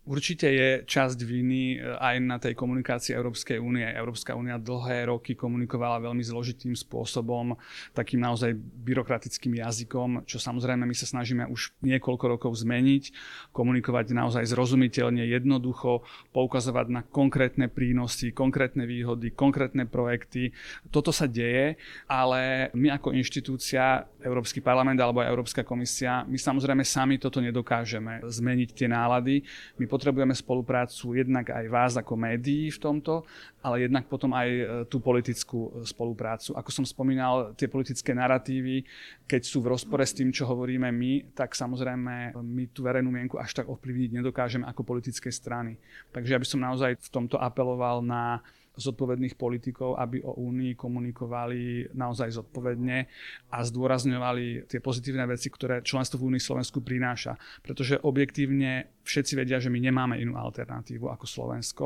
Určite 0.05 0.53
je 0.53 0.69
časť 0.85 1.17
viny 1.25 1.81
e, 1.81 1.97
aj 1.97 2.17
na 2.21 2.37
tej 2.37 2.53
komunikácii 2.53 3.17
Európskej 3.17 3.57
únie. 3.57 3.89
Európska 3.89 4.37
únia 4.37 4.61
dlhé 4.61 5.09
roky 5.09 5.33
komunikovala 5.33 5.97
veľmi 6.05 6.21
zložitým 6.21 6.77
spôsobom, 6.77 7.57
takým 7.97 8.21
naozaj 8.21 8.53
byrokratickým 8.85 9.57
jazykom, 9.65 10.29
čo 10.29 10.37
samozrejme 10.37 10.85
my 10.85 10.93
sa 10.93 11.09
snažíme 11.09 11.49
už 11.49 11.73
niekoľko 11.81 12.25
rokov 12.37 12.53
zmeniť, 12.53 13.17
komunikovať 13.57 14.13
naozaj 14.13 14.45
zrozumiteľne, 14.45 15.25
jednoducho, 15.25 16.05
poukazovať 16.37 16.87
na 16.93 17.01
konkrétne 17.01 17.73
prínosy, 17.73 18.37
konkrétne 18.37 18.85
výhody, 18.85 19.33
konkrétne 19.33 19.89
projekty. 19.89 20.53
Toto 20.93 21.17
sa 21.17 21.25
deje, 21.25 21.81
ale 22.13 22.69
my 22.77 23.01
ako 23.01 23.17
inštitúcia, 23.17 24.05
Európsky 24.21 24.61
parlament 24.61 25.01
alebo 25.01 25.25
aj 25.25 25.33
Európska 25.33 25.65
komisia, 25.65 26.29
my 26.29 26.37
samozrejme 26.37 26.85
sami 26.85 27.17
toto 27.17 27.41
nedokážeme 27.41 28.21
zmeniť 28.21 28.69
tie 28.77 28.85
nálady. 28.85 29.41
My 29.81 29.94
potrebujeme 29.95 30.35
spoluprácu 30.35 31.15
jednak 31.15 31.55
aj 31.55 31.67
vás 31.71 31.93
ako 31.95 32.19
médií 32.19 32.75
v 32.75 32.83
tomto, 32.83 33.23
ale 33.65 33.89
jednak 33.89 34.05
potom 34.13 34.37
aj 34.37 34.49
e, 34.53 34.63
tú 34.93 35.01
politickú 35.01 35.73
e, 35.73 35.89
spoluprácu. 35.89 36.53
Ako 36.53 36.69
som 36.69 36.85
spomínal, 36.85 37.57
tie 37.57 37.65
politické 37.65 38.13
narratívy, 38.13 38.85
keď 39.25 39.41
sú 39.41 39.65
v 39.65 39.73
rozpore 39.73 40.05
s 40.05 40.13
tým, 40.13 40.29
čo 40.29 40.45
hovoríme 40.45 40.93
my, 40.93 41.33
tak 41.33 41.57
samozrejme 41.57 42.37
my 42.37 42.65
tú 42.77 42.85
verejnú 42.85 43.09
mienku 43.09 43.41
až 43.41 43.57
tak 43.57 43.67
ovplyvniť 43.73 44.21
nedokážeme 44.21 44.69
ako 44.69 44.85
politické 44.85 45.33
strany. 45.33 45.81
Takže 46.13 46.37
ja 46.37 46.41
by 46.41 46.47
som 46.47 46.61
naozaj 46.61 47.01
v 47.01 47.09
tomto 47.09 47.41
apeloval 47.41 48.05
na 48.05 48.45
zodpovedných 48.75 49.39
politikov, 49.39 49.95
aby 49.99 50.23
o 50.27 50.35
Únii 50.35 50.75
komunikovali 50.75 51.95
naozaj 51.95 52.43
zodpovedne 52.43 53.07
a 53.55 53.59
zdôrazňovali 53.63 54.67
tie 54.67 54.83
pozitívne 54.83 55.25
veci, 55.31 55.47
ktoré 55.47 55.81
členstvo 55.87 56.19
v 56.19 56.35
Únii 56.35 56.43
Slovensku 56.43 56.83
prináša. 56.83 57.39
Pretože 57.63 58.03
objektívne 58.03 58.91
všetci 59.07 59.33
vedia, 59.39 59.63
že 59.63 59.71
my 59.71 59.79
nemáme 59.79 60.19
inú 60.19 60.35
alternatívu 60.35 61.07
ako 61.07 61.27
Slovensko. 61.29 61.85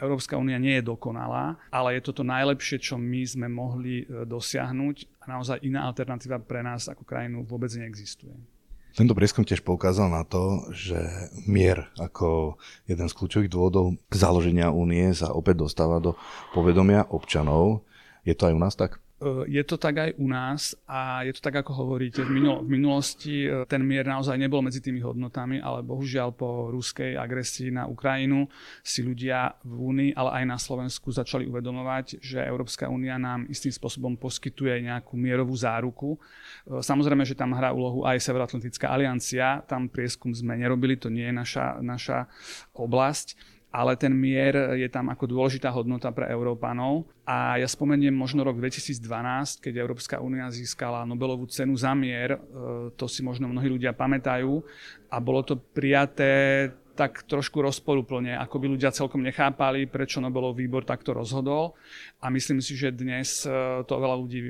Európska 0.00 0.34
únia 0.34 0.58
nie 0.58 0.82
je 0.82 0.88
dokonalá, 0.90 1.13
ale 1.70 1.88
je 1.98 2.02
to 2.02 2.12
to 2.20 2.24
najlepšie, 2.26 2.82
čo 2.82 2.98
my 2.98 3.22
sme 3.22 3.46
mohli 3.46 4.02
e, 4.02 4.26
dosiahnuť 4.26 4.96
a 5.22 5.24
naozaj 5.30 5.62
iná 5.62 5.86
alternatíva 5.86 6.42
pre 6.42 6.66
nás 6.66 6.90
ako 6.90 7.06
krajinu 7.06 7.46
vôbec 7.46 7.70
neexistuje. 7.74 8.34
Tento 8.94 9.10
prieskum 9.10 9.42
tiež 9.42 9.66
poukázal 9.66 10.06
na 10.06 10.22
to, 10.22 10.70
že 10.70 10.94
mier 11.50 11.90
ako 11.98 12.54
jeden 12.86 13.10
z 13.10 13.16
kľúčových 13.18 13.50
dôvodov 13.50 13.98
založenia 14.14 14.70
únie 14.70 15.10
sa 15.10 15.34
opäť 15.34 15.66
dostáva 15.66 15.98
do 15.98 16.14
povedomia 16.54 17.02
občanov. 17.10 17.82
Je 18.22 18.38
to 18.38 18.46
aj 18.46 18.54
u 18.54 18.60
nás 18.62 18.74
tak? 18.78 19.03
E, 19.24 19.48
je 19.48 19.62
to 19.64 19.80
tak 19.80 19.96
aj 19.96 20.10
u 20.20 20.28
nás 20.28 20.76
a 20.84 21.24
je 21.24 21.32
to 21.32 21.40
tak, 21.40 21.56
ako 21.64 21.72
hovoríte. 21.72 22.20
V, 22.20 22.30
minul- 22.30 22.60
v 22.60 22.76
minulosti 22.76 23.48
e, 23.48 23.64
ten 23.64 23.80
mier 23.80 24.04
naozaj 24.04 24.36
nebol 24.36 24.60
medzi 24.60 24.84
tými 24.84 25.00
hodnotami, 25.00 25.64
ale 25.64 25.80
bohužiaľ 25.80 26.36
po 26.36 26.68
ruskej 26.68 27.16
agresii 27.16 27.72
na 27.72 27.88
Ukrajinu 27.88 28.44
si 28.84 29.00
ľudia 29.00 29.56
v 29.64 29.74
Únii, 29.80 30.10
ale 30.12 30.42
aj 30.42 30.44
na 30.44 30.58
Slovensku 30.60 31.08
začali 31.08 31.48
uvedomovať, 31.48 32.20
že 32.20 32.44
Európska 32.44 32.92
únia 32.92 33.16
nám 33.16 33.48
istým 33.48 33.72
spôsobom 33.72 34.20
poskytuje 34.20 34.84
nejakú 34.84 35.16
mierovú 35.16 35.56
záruku. 35.56 36.20
E, 36.68 36.84
samozrejme, 36.84 37.24
že 37.24 37.38
tam 37.38 37.56
hrá 37.56 37.72
úlohu 37.72 38.04
aj 38.04 38.20
Severoatlantická 38.20 38.92
aliancia, 38.92 39.64
tam 39.64 39.88
prieskum 39.88 40.36
sme 40.36 40.60
nerobili, 40.60 41.00
to 41.00 41.08
nie 41.08 41.24
je 41.24 41.34
naša, 41.34 41.66
naša 41.80 42.28
oblasť 42.76 43.53
ale 43.74 43.98
ten 43.98 44.14
mier 44.14 44.78
je 44.78 44.86
tam 44.86 45.10
ako 45.10 45.26
dôležitá 45.26 45.66
hodnota 45.74 46.14
pre 46.14 46.30
Európanov. 46.30 47.10
A 47.26 47.58
ja 47.58 47.66
spomeniem 47.66 48.14
možno 48.14 48.46
rok 48.46 48.62
2012, 48.62 49.58
keď 49.58 49.82
Európska 49.82 50.22
únia 50.22 50.46
získala 50.54 51.02
Nobelovú 51.02 51.50
cenu 51.50 51.74
za 51.74 51.90
mier, 51.90 52.38
e, 52.38 52.94
to 52.94 53.10
si 53.10 53.26
možno 53.26 53.50
mnohí 53.50 53.66
ľudia 53.66 53.90
pamätajú, 53.90 54.62
a 55.10 55.16
bolo 55.18 55.42
to 55.42 55.58
prijaté 55.58 56.70
tak 56.94 57.26
trošku 57.26 57.58
rozporúplne, 57.58 58.38
ako 58.38 58.62
by 58.62 58.66
ľudia 58.70 58.94
celkom 58.94 59.26
nechápali, 59.26 59.90
prečo 59.90 60.22
Nobelov 60.22 60.54
výbor 60.54 60.86
takto 60.86 61.10
rozhodol. 61.10 61.74
A 62.22 62.30
myslím 62.30 62.62
si, 62.62 62.78
že 62.78 62.94
dnes 62.94 63.42
e, 63.42 63.82
to 63.82 63.98
oveľa, 63.98 64.16
ľudí, 64.22 64.40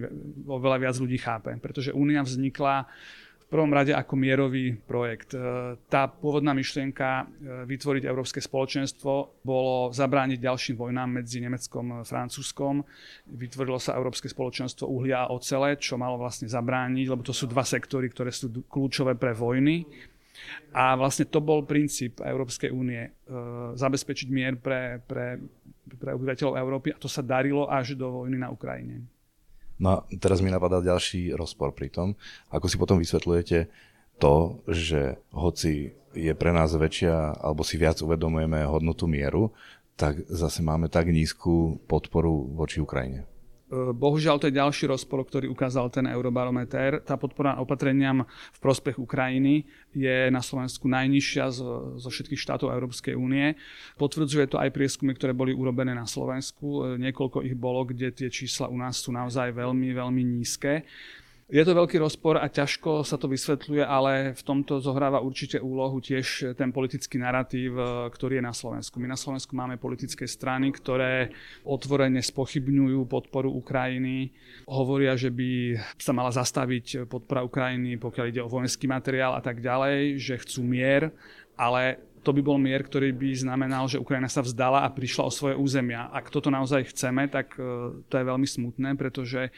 oveľa 0.45 0.77
viac 0.85 0.97
ľudí 1.01 1.17
chápe, 1.17 1.57
pretože 1.65 1.97
únia 1.97 2.21
vznikla 2.21 2.85
prvom 3.55 3.71
rade 3.71 3.95
ako 3.95 4.19
mierový 4.19 4.75
projekt. 4.75 5.31
E, 5.31 5.39
tá 5.87 6.11
pôvodná 6.11 6.51
myšlienka 6.51 7.23
e, 7.23 7.25
vytvoriť 7.71 8.03
Európske 8.03 8.43
spoločenstvo 8.43 9.47
bolo 9.47 9.95
zabrániť 9.95 10.43
ďalším 10.43 10.75
vojnám 10.75 11.23
medzi 11.23 11.39
Nemeckom 11.39 12.03
a 12.03 12.07
Francúzskom. 12.07 12.83
Vytvorilo 13.31 13.79
sa 13.79 13.95
Európske 13.95 14.27
spoločenstvo 14.27 14.91
uhlia 14.91 15.23
a 15.23 15.31
ocele, 15.31 15.79
čo 15.79 15.95
malo 15.95 16.19
vlastne 16.19 16.51
zabrániť, 16.51 17.07
lebo 17.07 17.23
to 17.23 17.31
sú 17.31 17.47
dva 17.47 17.63
sektory, 17.63 18.11
ktoré 18.11 18.35
sú 18.35 18.51
kľúčové 18.67 19.15
pre 19.15 19.31
vojny. 19.31 19.87
A 20.75 20.99
vlastne 20.99 21.31
to 21.31 21.39
bol 21.39 21.63
princíp 21.63 22.19
Európskej 22.27 22.75
únie, 22.75 23.07
e, 23.07 23.11
zabezpečiť 23.79 24.29
mier 24.35 24.59
pre, 24.59 24.99
pre, 25.07 25.39
pre 25.95 26.11
obyvateľov 26.11 26.59
Európy 26.59 26.91
a 26.91 26.99
to 26.99 27.07
sa 27.07 27.23
darilo 27.23 27.71
až 27.71 27.95
do 27.95 28.11
vojny 28.11 28.35
na 28.35 28.51
Ukrajine. 28.51 29.14
No 29.79 29.87
a 29.91 29.97
teraz 30.23 30.39
mi 30.39 30.55
napadá 30.55 30.79
ďalší 30.79 31.35
rozpor 31.35 31.75
pri 31.75 31.91
tom. 31.91 32.09
Ako 32.55 32.71
si 32.71 32.77
potom 32.79 33.03
vysvetľujete 33.03 33.67
to, 34.23 34.63
že 34.71 35.19
hoci 35.35 35.99
je 36.15 36.33
pre 36.39 36.55
nás 36.55 36.71
väčšia, 36.71 37.43
alebo 37.43 37.67
si 37.67 37.75
viac 37.75 37.99
uvedomujeme 37.99 38.63
hodnotu 38.63 39.11
mieru, 39.11 39.51
tak 39.99 40.23
zase 40.31 40.63
máme 40.63 40.87
tak 40.87 41.11
nízku 41.11 41.83
podporu 41.91 42.55
voči 42.55 42.79
Ukrajine. 42.79 43.27
Bohužiaľ, 43.73 44.37
to 44.37 44.53
je 44.53 44.61
ďalší 44.61 44.85
rozpor, 44.93 45.25
ktorý 45.25 45.49
ukázal 45.49 45.89
ten 45.89 46.05
eurobarometer. 46.05 47.01
Tá 47.01 47.17
podpora 47.17 47.57
opatreniam 47.57 48.29
v 48.29 48.59
prospech 48.61 49.01
Ukrajiny 49.01 49.65
je 49.97 50.29
na 50.29 50.45
Slovensku 50.45 50.85
najnižšia 50.85 51.45
zo, 51.49 51.97
zo 51.97 52.09
všetkých 52.13 52.39
štátov 52.39 52.69
Európskej 52.69 53.17
únie. 53.17 53.57
Potvrdzuje 53.97 54.53
to 54.53 54.61
aj 54.61 54.69
prieskumy, 54.69 55.17
ktoré 55.17 55.33
boli 55.33 55.57
urobené 55.57 55.97
na 55.97 56.05
Slovensku. 56.05 57.01
Niekoľko 57.01 57.41
ich 57.41 57.57
bolo, 57.57 57.89
kde 57.89 58.13
tie 58.13 58.29
čísla 58.29 58.69
u 58.69 58.77
nás 58.77 59.01
sú 59.01 59.17
naozaj 59.17 59.57
veľmi, 59.57 59.97
veľmi 59.97 60.23
nízke. 60.23 60.85
Je 61.45 61.61
to 61.61 61.77
veľký 61.77 62.01
rozpor 62.01 62.41
a 62.41 62.49
ťažko 62.49 63.05
sa 63.05 63.21
to 63.21 63.29
vysvetľuje, 63.29 63.85
ale 63.85 64.33
v 64.33 64.43
tomto 64.49 64.81
zohráva 64.81 65.21
určite 65.21 65.61
úlohu 65.61 66.01
tiež 66.01 66.57
ten 66.57 66.73
politický 66.73 67.21
narratív, 67.21 67.77
e, 67.77 67.85
ktorý 68.09 68.41
je 68.41 68.49
na 68.49 68.57
Slovensku. 68.57 68.97
My 68.97 69.13
na 69.13 69.21
Slovensku 69.21 69.53
máme 69.53 69.77
politické 69.77 70.25
strany, 70.25 70.73
ktoré 70.73 71.37
otvorene 71.69 72.25
spochybňujú 72.25 73.05
podporu 73.05 73.53
Ukrajiny, 73.61 74.33
hovoria, 74.65 75.21
že 75.21 75.29
by 75.29 75.77
sa 76.01 76.17
mala 76.17 76.33
zastaviť 76.33 77.05
podpora 77.13 77.45
Ukrajiny, 77.45 78.01
pokiaľ 78.01 78.27
ide 78.33 78.41
o 78.41 78.49
vojenský 78.49 78.89
materiál 78.89 79.37
a 79.37 79.45
tak 79.45 79.61
ďalej, 79.61 80.17
že 80.17 80.41
chcú 80.41 80.65
mier, 80.65 81.13
ale 81.61 82.01
to 82.25 82.33
by 82.33 82.41
bol 82.41 82.57
mier, 82.57 82.81
ktorý 82.81 83.13
by 83.13 83.37
znamenal, 83.37 83.85
že 83.85 84.01
Ukrajina 84.01 84.33
sa 84.33 84.41
vzdala 84.41 84.83
a 84.83 84.89
prišla 84.89 85.29
o 85.29 85.33
svoje 85.33 85.55
územia. 85.61 86.09
Ak 86.09 86.33
toto 86.33 86.49
naozaj 86.49 86.97
chceme, 86.97 87.29
tak 87.29 87.53
e, 87.61 88.01
to 88.09 88.15
je 88.17 88.25
veľmi 88.25 88.49
smutné, 88.49 88.97
pretože 88.97 89.53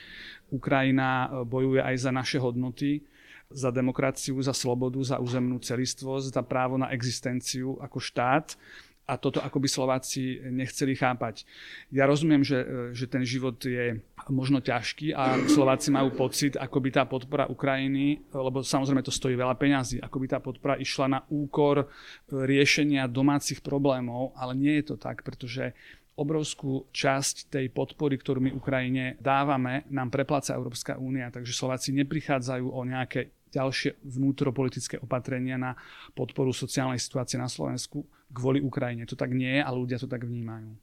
Ukrajina 0.51 1.31
e, 1.31 1.47
bojuje 1.47 1.79
aj 1.79 1.97
za 2.03 2.11
naše 2.11 2.43
hodnoty, 2.43 3.07
za 3.47 3.71
demokraciu, 3.71 4.43
za 4.43 4.51
slobodu, 4.51 4.99
za 5.07 5.23
územnú 5.23 5.63
celistvosť, 5.63 6.35
za 6.35 6.43
právo 6.43 6.75
na 6.75 6.91
existenciu 6.91 7.79
ako 7.79 8.03
štát 8.03 8.59
a 9.07 9.15
toto 9.15 9.39
ako 9.39 9.63
by 9.63 9.69
Slováci 9.71 10.43
nechceli 10.51 10.99
chápať. 10.99 11.47
Ja 11.95 12.11
rozumiem, 12.11 12.43
že, 12.43 12.59
e, 12.59 12.67
že 12.91 13.07
ten 13.07 13.23
život 13.23 13.55
je 13.63 14.03
možno 14.27 14.59
ťažký 14.59 15.15
a 15.15 15.47
Slováci 15.47 15.95
majú 15.95 16.11
pocit, 16.11 16.59
ako 16.59 16.83
by 16.83 16.91
tá 16.91 17.07
podpora 17.07 17.47
Ukrajiny, 17.47 18.19
lebo 18.35 18.67
samozrejme 18.67 19.07
to 19.07 19.15
stojí 19.15 19.39
veľa 19.39 19.55
peňazí, 19.55 20.03
ako 20.03 20.17
by 20.19 20.27
tá 20.27 20.39
podpora 20.43 20.75
išla 20.83 21.07
na 21.07 21.21
úkor 21.31 21.87
e, 21.87 21.87
riešenia 22.35 23.07
domácich 23.07 23.63
problémov, 23.63 24.35
ale 24.35 24.59
nie 24.59 24.75
je 24.83 24.91
to 24.91 24.97
tak, 24.99 25.23
pretože 25.23 25.71
obrovskú 26.19 26.89
časť 26.91 27.53
tej 27.53 27.71
podpory, 27.71 28.19
ktorú 28.19 28.41
my 28.43 28.51
Ukrajine 28.57 29.21
dávame, 29.21 29.87
nám 29.93 30.09
prepláca 30.11 30.57
Európska 30.57 30.97
únia, 30.99 31.31
takže 31.31 31.53
Slováci 31.55 31.93
neprichádzajú 31.95 32.67
o 32.73 32.81
nejaké 32.83 33.31
ďalšie 33.53 34.03
vnútropolitické 34.03 34.99
opatrenia 34.99 35.55
na 35.61 35.79
podporu 36.17 36.51
sociálnej 36.51 36.99
situácie 36.99 37.39
na 37.39 37.47
Slovensku 37.47 38.03
kvôli 38.33 38.62
Ukrajine. 38.62 39.06
To 39.06 39.18
tak 39.18 39.35
nie 39.35 39.59
je 39.59 39.62
a 39.62 39.71
ľudia 39.71 39.99
to 40.00 40.11
tak 40.11 40.26
vnímajú. 40.26 40.75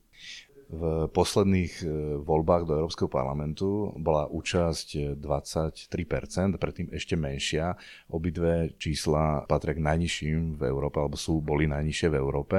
V 0.73 1.05
posledných 1.11 1.73
e, 1.83 1.87
voľbách 2.23 2.65
do 2.65 2.73
Európskeho 2.73 3.11
parlamentu 3.11 3.93
bola 3.99 4.25
účasť 4.25 5.19
23%, 5.21 6.57
predtým 6.57 6.89
ešte 6.89 7.13
menšia. 7.13 7.77
Obidve 8.09 8.73
čísla 8.81 9.45
patria 9.45 9.77
k 9.77 9.85
najnižším 9.85 10.57
v 10.57 10.61
Európe, 10.65 10.97
alebo 10.97 11.19
sú, 11.19 11.43
boli 11.43 11.69
najnižšie 11.69 12.07
v 12.09 12.17
Európe. 12.17 12.57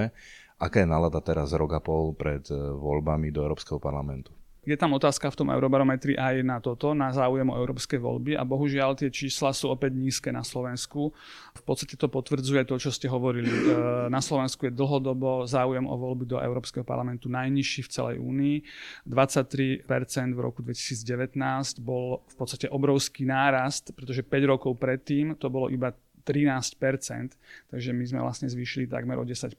Aká 0.63 0.87
je 0.87 0.89
nálada 0.89 1.19
teraz 1.19 1.51
rok 1.51 1.75
a 1.75 1.81
pol 1.83 2.15
pred 2.15 2.45
eh, 2.53 2.57
voľbami 2.57 3.35
do 3.35 3.43
Európskeho 3.43 3.83
parlamentu? 3.83 4.31
Je 4.65 4.77
tam 4.81 4.97
otázka 4.97 5.29
v 5.29 5.39
tom 5.45 5.49
eurobarometri 5.53 6.17
aj 6.17 6.41
na 6.41 6.57
toto, 6.57 6.97
na 6.97 7.13
záujem 7.13 7.45
o 7.53 7.59
európske 7.61 8.01
voľby 8.01 8.33
a 8.33 8.43
bohužiaľ 8.49 8.97
tie 8.97 9.13
čísla 9.13 9.53
sú 9.53 9.69
opäť 9.69 9.93
nízke 9.93 10.33
na 10.33 10.41
Slovensku. 10.41 11.13
V 11.53 11.63
podstate 11.63 12.01
to 12.01 12.09
potvrdzuje 12.09 12.65
to, 12.65 12.81
čo 12.81 12.89
ste 12.89 13.07
hovorili. 13.13 13.53
E, 13.53 13.61
na 14.09 14.25
Slovensku 14.25 14.65
je 14.65 14.73
dlhodobo 14.73 15.45
záujem 15.45 15.85
o 15.85 15.95
voľby 15.95 16.25
do 16.25 16.41
Európskeho 16.41 16.83
parlamentu 16.83 17.29
najnižší 17.29 17.85
v 17.85 17.91
celej 17.93 18.17
únii. 18.25 18.57
23% 19.05 19.85
v 20.33 20.41
roku 20.41 20.65
2019 20.65 21.37
bol 21.85 22.25
v 22.25 22.35
podstate 22.41 22.67
obrovský 22.73 23.29
nárast, 23.29 23.93
pretože 23.93 24.25
5 24.25 24.53
rokov 24.53 24.81
predtým 24.81 25.37
to 25.37 25.53
bolo 25.53 25.69
iba 25.69 25.93
13%, 26.25 27.69
takže 27.69 27.91
my 27.93 28.05
sme 28.09 28.21
vlastne 28.25 28.49
zvýšili 28.49 28.89
takmer 28.89 29.21
o 29.21 29.29
10% 29.29 29.53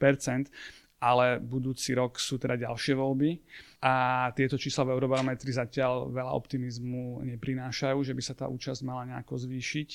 ale 1.00 1.44
budúci 1.44 1.92
rok 1.92 2.16
sú 2.18 2.40
teda 2.40 2.56
ďalšie 2.56 2.96
voľby 2.96 3.38
a 3.86 4.28
tieto 4.34 4.58
čísla 4.58 4.88
v 4.88 4.98
Eurobarometri 4.98 5.54
zatiaľ 5.54 6.10
veľa 6.10 6.34
optimizmu 6.34 7.22
neprinášajú, 7.36 8.00
že 8.02 8.16
by 8.18 8.24
sa 8.24 8.34
tá 8.34 8.50
účasť 8.50 8.82
mala 8.82 9.06
nejako 9.06 9.38
zvýšiť. 9.46 9.90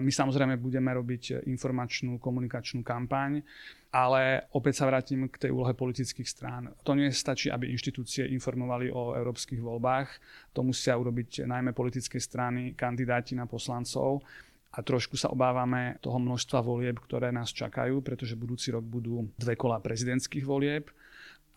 My 0.00 0.08
samozrejme 0.08 0.56
budeme 0.56 0.88
robiť 0.94 1.44
informačnú 1.44 2.16
komunikačnú 2.16 2.80
kampaň, 2.80 3.44
ale 3.92 4.48
opäť 4.56 4.80
sa 4.80 4.88
vrátim 4.88 5.28
k 5.28 5.48
tej 5.48 5.50
úlohe 5.52 5.76
politických 5.76 6.28
strán. 6.28 6.72
To 6.86 6.96
nie 6.96 7.12
stačí, 7.12 7.52
aby 7.52 7.68
inštitúcie 7.68 8.24
informovali 8.32 8.88
o 8.88 9.12
európskych 9.12 9.60
voľbách, 9.60 10.08
to 10.56 10.64
musia 10.64 10.96
urobiť 10.96 11.44
najmä 11.44 11.76
politické 11.76 12.16
strany, 12.16 12.72
kandidáti 12.72 13.36
na 13.36 13.44
poslancov 13.44 14.24
a 14.68 14.78
trošku 14.84 15.16
sa 15.16 15.32
obávame 15.32 15.96
toho 16.04 16.20
množstva 16.20 16.60
volieb, 16.60 17.00
ktoré 17.00 17.32
nás 17.32 17.50
čakajú, 17.56 18.04
pretože 18.04 18.36
budúci 18.36 18.68
rok 18.68 18.84
budú 18.84 19.32
dve 19.40 19.56
kola 19.56 19.80
prezidentských 19.80 20.44
volieb 20.44 20.92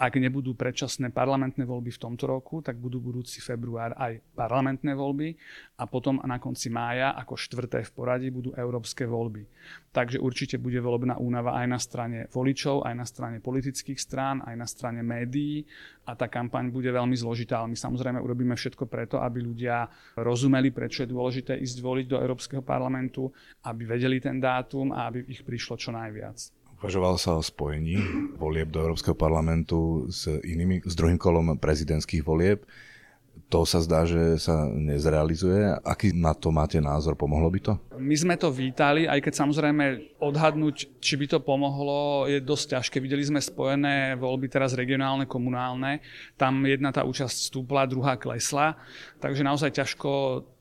ak 0.02 0.18
nebudú 0.18 0.58
predčasné 0.58 1.14
parlamentné 1.14 1.62
voľby 1.62 1.94
v 1.94 2.02
tomto 2.02 2.26
roku, 2.26 2.66
tak 2.66 2.82
budú 2.82 2.98
budúci 2.98 3.38
február 3.38 3.94
aj 4.02 4.18
parlamentné 4.34 4.98
voľby 4.98 5.38
a 5.78 5.86
potom 5.86 6.18
na 6.26 6.42
konci 6.42 6.74
mája 6.74 7.14
ako 7.14 7.38
štvrté 7.38 7.86
v 7.86 7.92
poradí 7.94 8.28
budú 8.34 8.50
európske 8.58 9.06
voľby. 9.06 9.46
Takže 9.94 10.18
určite 10.18 10.58
bude 10.58 10.82
voľbná 10.82 11.22
únava 11.22 11.54
aj 11.54 11.68
na 11.70 11.78
strane 11.78 12.26
voličov, 12.34 12.82
aj 12.82 12.96
na 12.98 13.06
strane 13.06 13.38
politických 13.46 14.02
strán, 14.02 14.42
aj 14.42 14.56
na 14.58 14.66
strane 14.66 15.06
médií 15.06 15.70
a 16.10 16.18
tá 16.18 16.26
kampaň 16.26 16.74
bude 16.74 16.90
veľmi 16.90 17.14
zložitá, 17.14 17.62
ale 17.62 17.78
my 17.78 17.78
samozrejme 17.78 18.18
urobíme 18.18 18.58
všetko 18.58 18.90
preto, 18.90 19.22
aby 19.22 19.46
ľudia 19.46 19.86
rozumeli, 20.18 20.74
prečo 20.74 21.06
je 21.06 21.14
dôležité 21.14 21.62
ísť 21.62 21.78
voliť 21.78 22.06
do 22.10 22.18
Európskeho 22.18 22.66
parlamentu, 22.66 23.30
aby 23.70 23.86
vedeli 23.86 24.18
ten 24.18 24.42
dátum 24.42 24.90
a 24.98 25.14
aby 25.14 25.30
ich 25.30 25.46
prišlo 25.46 25.78
čo 25.78 25.94
najviac. 25.94 26.61
Uvažoval 26.82 27.22
sa 27.22 27.38
o 27.38 27.46
spojení 27.46 28.02
volieb 28.42 28.74
do 28.74 28.82
Európskeho 28.82 29.14
parlamentu 29.14 30.10
s 30.10 30.26
inými, 30.26 30.82
s 30.82 30.98
druhým 30.98 31.22
kolom 31.22 31.54
prezidentských 31.62 32.26
volieb. 32.26 32.66
To 33.54 33.70
sa 33.70 33.86
zdá, 33.86 34.02
že 34.10 34.42
sa 34.42 34.66
nezrealizuje. 34.66 35.78
Aký 35.86 36.10
na 36.10 36.34
to 36.34 36.50
máte 36.50 36.82
názor? 36.82 37.14
Pomohlo 37.14 37.54
by 37.54 37.60
to? 37.62 37.74
My 38.02 38.18
sme 38.18 38.34
to 38.34 38.50
vítali, 38.50 39.06
aj 39.06 39.22
keď 39.22 39.34
samozrejme 39.46 40.18
odhadnúť, 40.18 40.98
či 40.98 41.14
by 41.22 41.30
to 41.30 41.40
pomohlo, 41.46 42.26
je 42.26 42.42
dosť 42.42 42.74
ťažké. 42.74 42.98
Videli 42.98 43.30
sme 43.30 43.46
spojené 43.46 44.18
voľby 44.18 44.50
teraz 44.50 44.74
regionálne, 44.74 45.30
komunálne. 45.30 46.02
Tam 46.34 46.66
jedna 46.66 46.90
tá 46.90 47.06
účasť 47.06 47.54
stúpla, 47.54 47.86
druhá 47.86 48.18
klesla. 48.18 48.74
Takže 49.22 49.46
naozaj 49.46 49.70
ťažko, 49.78 50.12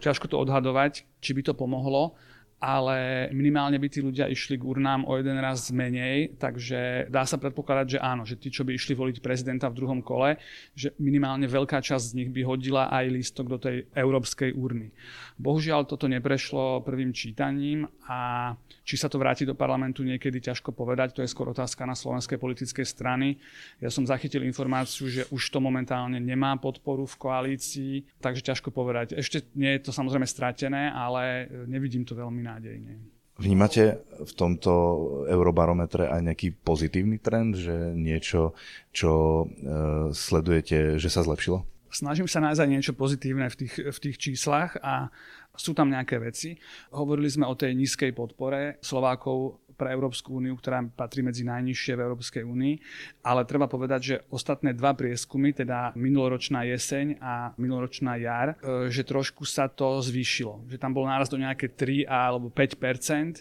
ťažko 0.05 0.29
to 0.29 0.37
odhadovať, 0.37 1.09
či 1.25 1.33
by 1.33 1.49
to 1.49 1.57
pomohlo 1.57 2.13
ale 2.61 3.33
minimálne 3.33 3.81
by 3.81 3.89
tí 3.89 4.05
ľudia 4.05 4.29
išli 4.29 4.61
k 4.61 4.69
urnám 4.69 5.09
o 5.09 5.17
jeden 5.17 5.41
raz 5.41 5.73
menej, 5.73 6.37
takže 6.37 7.09
dá 7.09 7.25
sa 7.25 7.41
predpokladať, 7.41 7.97
že 7.97 7.99
áno, 7.99 8.29
že 8.29 8.37
tí, 8.37 8.53
čo 8.53 8.69
by 8.69 8.77
išli 8.77 8.93
voliť 8.93 9.25
prezidenta 9.25 9.73
v 9.73 9.81
druhom 9.81 10.05
kole, 10.05 10.37
že 10.77 10.93
minimálne 11.01 11.49
veľká 11.49 11.81
časť 11.81 12.13
z 12.13 12.17
nich 12.21 12.29
by 12.29 12.45
hodila 12.45 12.93
aj 12.93 13.05
lístok 13.17 13.47
do 13.49 13.57
tej 13.57 13.89
európskej 13.97 14.53
urny. 14.53 14.93
Bohužiaľ 15.41 15.89
toto 15.89 16.05
neprešlo 16.05 16.85
prvým 16.85 17.17
čítaním 17.17 17.89
a 18.05 18.53
či 18.85 19.01
sa 19.01 19.09
to 19.09 19.17
vráti 19.17 19.49
do 19.49 19.57
parlamentu 19.57 20.05
niekedy 20.05 20.45
ťažko 20.45 20.77
povedať, 20.77 21.17
to 21.17 21.25
je 21.25 21.33
skôr 21.33 21.49
otázka 21.49 21.89
na 21.89 21.97
slovenskej 21.97 22.37
politickej 22.37 22.85
strany. 22.85 23.41
Ja 23.81 23.89
som 23.89 24.05
zachytil 24.05 24.45
informáciu, 24.45 25.09
že 25.09 25.25
už 25.33 25.49
to 25.49 25.65
momentálne 25.65 26.21
nemá 26.21 26.61
podporu 26.61 27.09
v 27.09 27.17
koalícii, 27.17 28.21
takže 28.21 28.45
ťažko 28.45 28.69
povedať. 28.69 29.17
Ešte 29.17 29.49
nie 29.57 29.81
je 29.81 29.89
to 29.89 29.97
samozrejme 29.97 30.29
stratené, 30.29 30.93
ale 30.93 31.49
nevidím 31.65 32.05
to 32.05 32.13
veľmi 32.13 32.50
nádejne. 32.57 33.21
Vnímate 33.41 34.05
v 34.21 34.33
tomto 34.37 34.73
eurobarometre 35.25 36.13
aj 36.13 36.21
nejaký 36.29 36.49
pozitívny 36.61 37.17
trend, 37.17 37.57
že 37.57 37.73
niečo, 37.97 38.53
čo 38.93 39.13
e, 39.13 39.45
sledujete, 40.13 41.01
že 41.01 41.09
sa 41.09 41.25
zlepšilo? 41.25 41.65
Snažím 41.89 42.29
sa 42.29 42.45
nájsť 42.45 42.61
aj 42.61 42.71
niečo 42.71 42.93
pozitívne 42.93 43.49
v 43.49 43.57
tých, 43.65 43.75
v 43.81 43.99
tých 43.99 44.17
číslach 44.21 44.77
a 44.85 45.09
sú 45.57 45.73
tam 45.73 45.89
nejaké 45.89 46.21
veci. 46.21 46.61
Hovorili 46.93 47.33
sme 47.33 47.49
o 47.49 47.57
tej 47.57 47.75
nízkej 47.75 48.13
podpore 48.13 48.79
Slovákov 48.85 49.65
pre 49.81 49.97
Európsku 49.97 50.37
úniu, 50.37 50.53
ktorá 50.61 50.85
patrí 50.93 51.25
medzi 51.25 51.49
najnižšie 51.49 51.97
v 51.97 52.05
Európskej 52.05 52.45
únii, 52.45 52.75
ale 53.25 53.49
treba 53.49 53.65
povedať, 53.65 54.01
že 54.05 54.17
ostatné 54.29 54.77
dva 54.77 54.93
prieskumy, 54.93 55.57
teda 55.57 55.97
minuloročná 55.97 56.69
jeseň 56.69 57.17
a 57.25 57.57
minuloročná 57.57 58.21
jar, 58.21 58.61
e, 58.61 58.93
že 58.93 59.09
trošku 59.09 59.49
sa 59.49 59.73
to 59.73 60.05
zvýšilo. 60.05 60.69
Že 60.69 60.77
tam 60.77 60.93
bol 60.93 61.09
náraz 61.09 61.33
do 61.33 61.41
nejaké 61.41 61.73
3 61.73 62.05
alebo 62.05 62.53
5% 62.53 63.41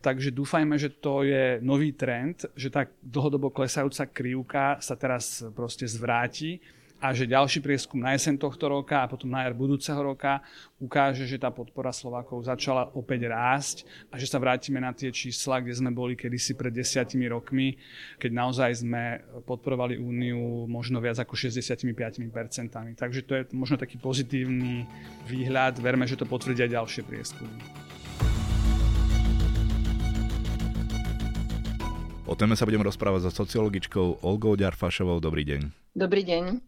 Takže 0.00 0.32
dúfajme, 0.32 0.80
že 0.80 0.96
to 0.96 1.28
je 1.28 1.60
nový 1.60 1.92
trend, 1.92 2.48
že 2.56 2.72
tá 2.72 2.88
dlhodobo 3.04 3.52
klesajúca 3.52 4.08
krivka 4.08 4.80
sa 4.80 4.96
teraz 4.96 5.44
proste 5.52 5.84
zvráti 5.84 6.56
a 7.00 7.16
že 7.16 7.24
ďalší 7.24 7.64
prieskum 7.64 7.96
na 8.04 8.12
jeseň 8.12 8.36
tohto 8.36 8.68
roka 8.68 9.00
a 9.00 9.08
potom 9.08 9.32
na 9.32 9.48
jar 9.48 9.56
budúceho 9.56 9.96
roka 9.96 10.44
ukáže, 10.76 11.24
že 11.24 11.40
tá 11.40 11.48
podpora 11.48 11.96
Slovákov 11.96 12.44
začala 12.44 12.92
opäť 12.92 13.32
rásť 13.32 13.88
a 14.12 14.20
že 14.20 14.28
sa 14.28 14.36
vrátime 14.36 14.84
na 14.84 14.92
tie 14.92 15.08
čísla, 15.08 15.64
kde 15.64 15.72
sme 15.72 15.88
boli 15.88 16.12
kedysi 16.12 16.52
pred 16.52 16.68
desiatimi 16.68 17.24
rokmi, 17.32 17.80
keď 18.20 18.30
naozaj 18.36 18.84
sme 18.84 19.24
podporovali 19.48 19.96
Úniu 19.96 20.68
možno 20.68 21.00
viac 21.00 21.16
ako 21.16 21.32
65%. 21.32 21.88
Takže 23.00 23.20
to 23.24 23.32
je 23.40 23.42
možno 23.56 23.80
taký 23.80 23.96
pozitívny 23.96 24.84
výhľad. 25.24 25.80
Verme, 25.80 26.04
že 26.04 26.20
to 26.20 26.28
potvrdia 26.28 26.68
ďalšie 26.68 27.00
prieskumy. 27.08 27.56
O 32.30 32.38
téme 32.38 32.54
sa 32.54 32.62
budem 32.62 32.84
rozprávať 32.84 33.26
so 33.26 33.42
sociologičkou 33.42 34.22
Olgou 34.22 34.54
Ďarfašovou. 34.54 35.18
Dobrý 35.18 35.42
deň. 35.42 35.79
Dobrý 35.90 36.22
deň. 36.22 36.62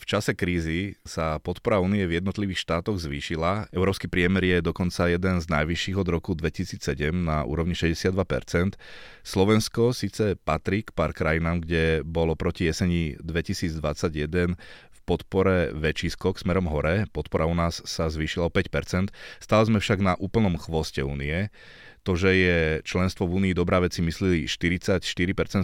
V 0.00 0.08
čase 0.08 0.32
krízy 0.32 0.96
sa 1.04 1.36
podpora 1.44 1.76
únie 1.76 2.08
v 2.08 2.16
jednotlivých 2.16 2.64
štátoch 2.64 2.96
zvýšila. 2.96 3.68
Európsky 3.68 4.08
priemer 4.08 4.40
je 4.40 4.64
dokonca 4.64 5.12
jeden 5.12 5.36
z 5.44 5.46
najvyšších 5.52 5.96
od 6.00 6.08
roku 6.08 6.32
2007 6.32 7.12
na 7.12 7.44
úrovni 7.44 7.76
62%. 7.76 8.80
Slovensko 9.20 9.92
síce 9.92 10.40
patrí 10.40 10.88
k 10.88 10.96
pár 10.96 11.12
krajinám, 11.12 11.60
kde 11.60 12.00
bolo 12.00 12.32
proti 12.32 12.64
jeseni 12.64 13.12
2021 13.20 14.56
podpore 15.04 15.74
väčší 15.76 16.12
skok 16.12 16.40
smerom 16.40 16.68
hore. 16.68 17.08
Podpora 17.10 17.46
u 17.46 17.54
nás 17.56 17.80
sa 17.84 18.08
zvýšila 18.08 18.48
o 18.48 18.52
5%. 18.52 19.10
Stále 19.40 19.62
sme 19.66 19.78
však 19.78 19.98
na 20.00 20.14
úplnom 20.18 20.56
chvoste 20.56 21.04
únie 21.04 21.52
to, 22.00 22.16
že 22.16 22.30
je 22.32 22.58
členstvo 22.80 23.28
v 23.28 23.44
Únii 23.44 23.52
dobrá 23.52 23.76
vec 23.76 23.92
si 23.92 24.00
myslí 24.00 24.48
44% 24.48 25.04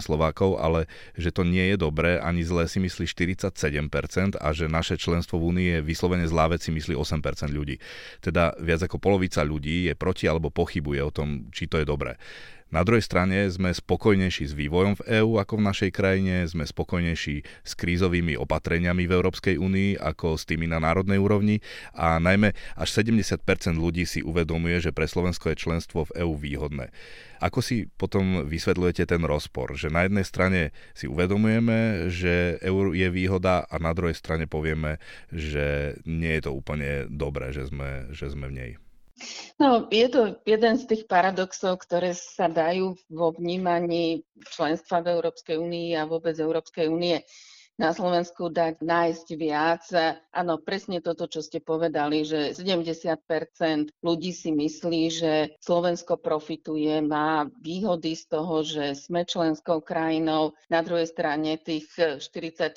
Slovákov, 0.05 0.61
ale 0.61 0.85
že 1.17 1.33
to 1.33 1.41
nie 1.41 1.73
je 1.73 1.77
dobré 1.81 2.21
ani 2.21 2.45
zlé 2.45 2.69
si 2.69 2.77
myslí 2.77 3.09
47% 3.09 4.37
a 4.37 4.47
že 4.53 4.69
naše 4.69 5.01
členstvo 5.01 5.41
v 5.41 5.45
Únii 5.53 5.67
je 5.73 5.79
vyslovene 5.81 6.29
zlá 6.29 6.53
vec 6.53 6.61
si 6.61 6.69
myslí 6.69 6.93
8% 6.93 7.49
ľudí. 7.49 7.81
Teda 8.21 8.53
viac 8.61 8.85
ako 8.85 9.01
polovica 9.01 9.41
ľudí 9.41 9.89
je 9.89 9.93
proti 9.97 10.29
alebo 10.29 10.53
pochybuje 10.53 11.01
o 11.01 11.11
tom, 11.11 11.49
či 11.49 11.65
to 11.65 11.81
je 11.81 11.85
dobré. 11.89 12.21
Na 12.67 12.83
druhej 12.83 12.99
strane 12.99 13.47
sme 13.47 13.71
spokojnejší 13.71 14.51
s 14.51 14.53
vývojom 14.53 14.99
v 14.99 15.23
EÚ 15.23 15.39
ako 15.39 15.55
v 15.55 15.67
našej 15.71 15.91
krajine, 15.95 16.43
sme 16.43 16.67
spokojnejší 16.67 17.47
s 17.63 17.71
krízovými 17.79 18.35
opatreniami 18.35 19.07
v 19.07 19.15
Európskej 19.15 19.55
únii 19.55 19.95
ako 19.95 20.35
s 20.35 20.43
tými 20.43 20.67
na 20.67 20.83
národnej 20.83 21.15
úrovni 21.15 21.63
a 21.95 22.19
najmä 22.19 22.51
až 22.75 22.89
70% 22.99 23.39
ľudí 23.79 24.03
si 24.03 24.19
uvedomuje, 24.19 24.83
že 24.83 24.91
pre 24.91 25.07
Slovensko 25.07 25.55
je 25.55 25.63
členstvo 25.63 26.11
v 26.11 26.27
EÚ 26.27 26.35
výhodné. 26.35 26.91
Ako 27.39 27.63
si 27.63 27.87
potom 27.87 28.43
vysvetľujete 28.43 29.15
ten 29.15 29.23
rozpor, 29.23 29.79
že 29.79 29.87
na 29.87 30.03
jednej 30.03 30.27
strane 30.27 30.61
si 30.91 31.07
uvedomujeme, 31.07 32.11
že 32.11 32.59
eur 32.59 32.91
je 32.91 33.07
výhoda 33.07 33.63
a 33.63 33.75
na 33.79 33.95
druhej 33.95 34.19
strane 34.19 34.43
povieme, 34.43 34.99
že 35.31 35.95
nie 36.03 36.35
je 36.35 36.43
to 36.43 36.51
úplne 36.51 37.07
dobré, 37.07 37.55
že 37.55 37.71
sme, 37.71 38.11
že 38.11 38.27
sme 38.27 38.51
v 38.51 38.55
nej? 38.59 38.71
No, 39.57 39.89
je 39.89 40.07
to 40.09 40.21
jeden 40.45 40.77
z 40.77 40.83
tých 40.85 41.03
paradoxov, 41.05 41.81
ktoré 41.81 42.13
sa 42.13 42.45
dajú 42.45 42.93
vo 43.09 43.33
vnímaní 43.33 44.21
členstva 44.47 45.01
v 45.01 45.17
Európskej 45.17 45.57
únii 45.57 45.97
a 45.97 46.05
vôbec 46.05 46.37
Európskej 46.37 46.85
únie 46.85 47.25
na 47.77 47.93
Slovensku 47.93 48.49
dať 48.49 48.81
nájsť 48.81 49.27
viac. 49.37 49.85
Áno, 50.33 50.57
presne 50.57 50.99
toto, 50.99 51.29
čo 51.29 51.45
ste 51.45 51.61
povedali, 51.61 52.25
že 52.25 52.57
70% 52.57 53.93
ľudí 54.01 54.33
si 54.33 54.49
myslí, 54.49 55.01
že 55.13 55.33
Slovensko 55.61 56.17
profituje, 56.17 56.99
má 57.05 57.45
výhody 57.61 58.17
z 58.17 58.25
toho, 58.27 58.65
že 58.65 58.97
sme 58.97 59.23
členskou 59.23 59.85
krajinou. 59.85 60.57
Na 60.73 60.81
druhej 60.81 61.05
strane 61.05 61.61
tých 61.61 61.87
44, 61.95 62.73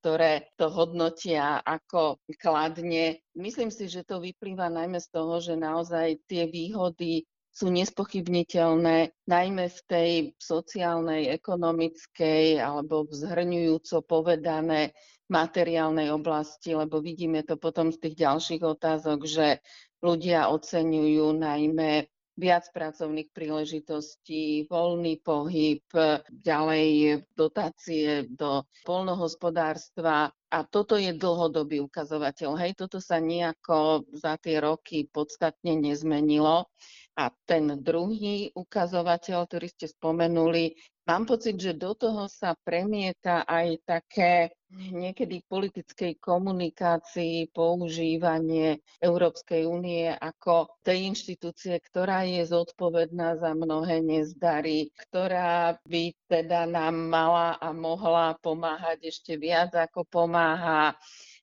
ktoré 0.00 0.48
to 0.56 0.72
hodnotia 0.72 1.60
ako 1.62 2.16
kladne. 2.40 3.20
Myslím 3.36 3.70
si, 3.70 3.86
že 3.86 4.02
to 4.02 4.18
vyplýva 4.18 4.72
najmä 4.72 4.98
z 4.98 5.08
toho, 5.12 5.38
že 5.38 5.54
naozaj 5.54 6.24
tie 6.26 6.48
výhody 6.48 7.28
sú 7.58 7.74
nespochybniteľné, 7.74 9.10
najmä 9.26 9.66
v 9.66 9.80
tej 9.90 10.10
sociálnej, 10.38 11.34
ekonomickej 11.34 12.62
alebo 12.62 13.02
vzhrňujúco 13.10 14.06
povedané 14.06 14.94
materiálnej 15.26 16.14
oblasti, 16.14 16.78
lebo 16.78 17.02
vidíme 17.02 17.42
to 17.42 17.58
potom 17.58 17.90
z 17.90 17.98
tých 17.98 18.22
ďalších 18.22 18.62
otázok, 18.62 19.26
že 19.26 19.58
ľudia 19.98 20.54
oceňujú 20.54 21.34
najmä 21.34 22.06
viac 22.38 22.70
pracovných 22.70 23.34
príležitostí, 23.34 24.70
voľný 24.70 25.18
pohyb, 25.18 25.82
ďalej 26.30 27.26
dotácie 27.34 28.30
do 28.30 28.62
polnohospodárstva. 28.86 30.30
A 30.48 30.58
toto 30.62 30.94
je 30.94 31.10
dlhodobý 31.12 31.82
ukazovateľ. 31.82 32.54
Hej, 32.62 32.78
toto 32.78 33.02
sa 33.02 33.18
nejako 33.18 34.06
za 34.14 34.38
tie 34.38 34.62
roky 34.62 35.10
podstatne 35.10 35.76
nezmenilo. 35.82 36.70
A 37.18 37.34
ten 37.50 37.82
druhý 37.82 38.54
ukazovateľ, 38.54 39.50
ktorý 39.50 39.66
ste 39.66 39.90
spomenuli, 39.90 40.78
mám 41.02 41.26
pocit, 41.26 41.58
že 41.58 41.74
do 41.74 41.90
toho 41.98 42.30
sa 42.30 42.54
premieta 42.54 43.42
aj 43.42 43.82
také 43.82 44.54
niekedy 44.70 45.42
v 45.42 45.50
politickej 45.50 46.12
komunikácii 46.22 47.50
používanie 47.50 48.78
Európskej 49.02 49.66
únie 49.66 50.14
ako 50.14 50.78
tej 50.86 51.10
inštitúcie, 51.10 51.82
ktorá 51.90 52.22
je 52.22 52.46
zodpovedná 52.46 53.34
za 53.42 53.50
mnohé 53.50 53.98
nezdary, 53.98 54.94
ktorá 54.94 55.74
by 55.90 56.14
teda 56.30 56.70
nám 56.70 56.94
mala 57.10 57.58
a 57.58 57.74
mohla 57.74 58.38
pomáhať 58.38 59.10
ešte 59.10 59.34
viac 59.34 59.74
ako 59.74 60.06
pomáha. 60.06 60.94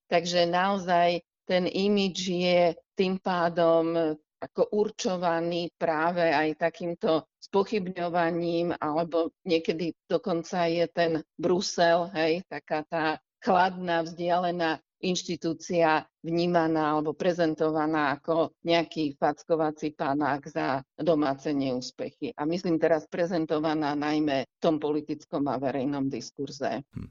Takže 0.07 0.47
naozaj 0.47 1.19
ten 1.43 1.67
imič 1.67 2.17
je 2.31 2.61
tým 2.95 3.19
pádom 3.19 4.15
ako 4.45 4.77
určovaný 4.77 5.73
práve 5.73 6.29
aj 6.29 6.69
takýmto 6.69 7.25
spochybňovaním, 7.41 8.77
alebo 8.77 9.33
niekedy 9.41 9.93
dokonca 10.05 10.69
je 10.69 10.85
ten 10.93 11.11
Brusel, 11.33 12.13
hej, 12.13 12.45
taká 12.45 12.85
tá 12.85 13.05
chladná, 13.41 14.05
vzdialená 14.05 14.81
inštitúcia 15.01 16.05
vnímaná 16.25 16.97
alebo 16.97 17.13
prezentovaná 17.13 18.17
ako 18.17 18.57
nejaký 18.65 19.13
fackovací 19.21 19.93
panák 19.93 20.41
za 20.49 20.81
domáce 20.97 21.53
neúspechy. 21.53 22.33
A 22.33 22.49
myslím 22.49 22.81
teraz 22.81 23.05
prezentovaná 23.05 23.93
najmä 23.93 24.49
v 24.49 24.57
tom 24.57 24.81
politickom 24.81 25.45
a 25.45 25.61
verejnom 25.61 26.09
diskurze. 26.09 26.81
Hm. 26.97 27.09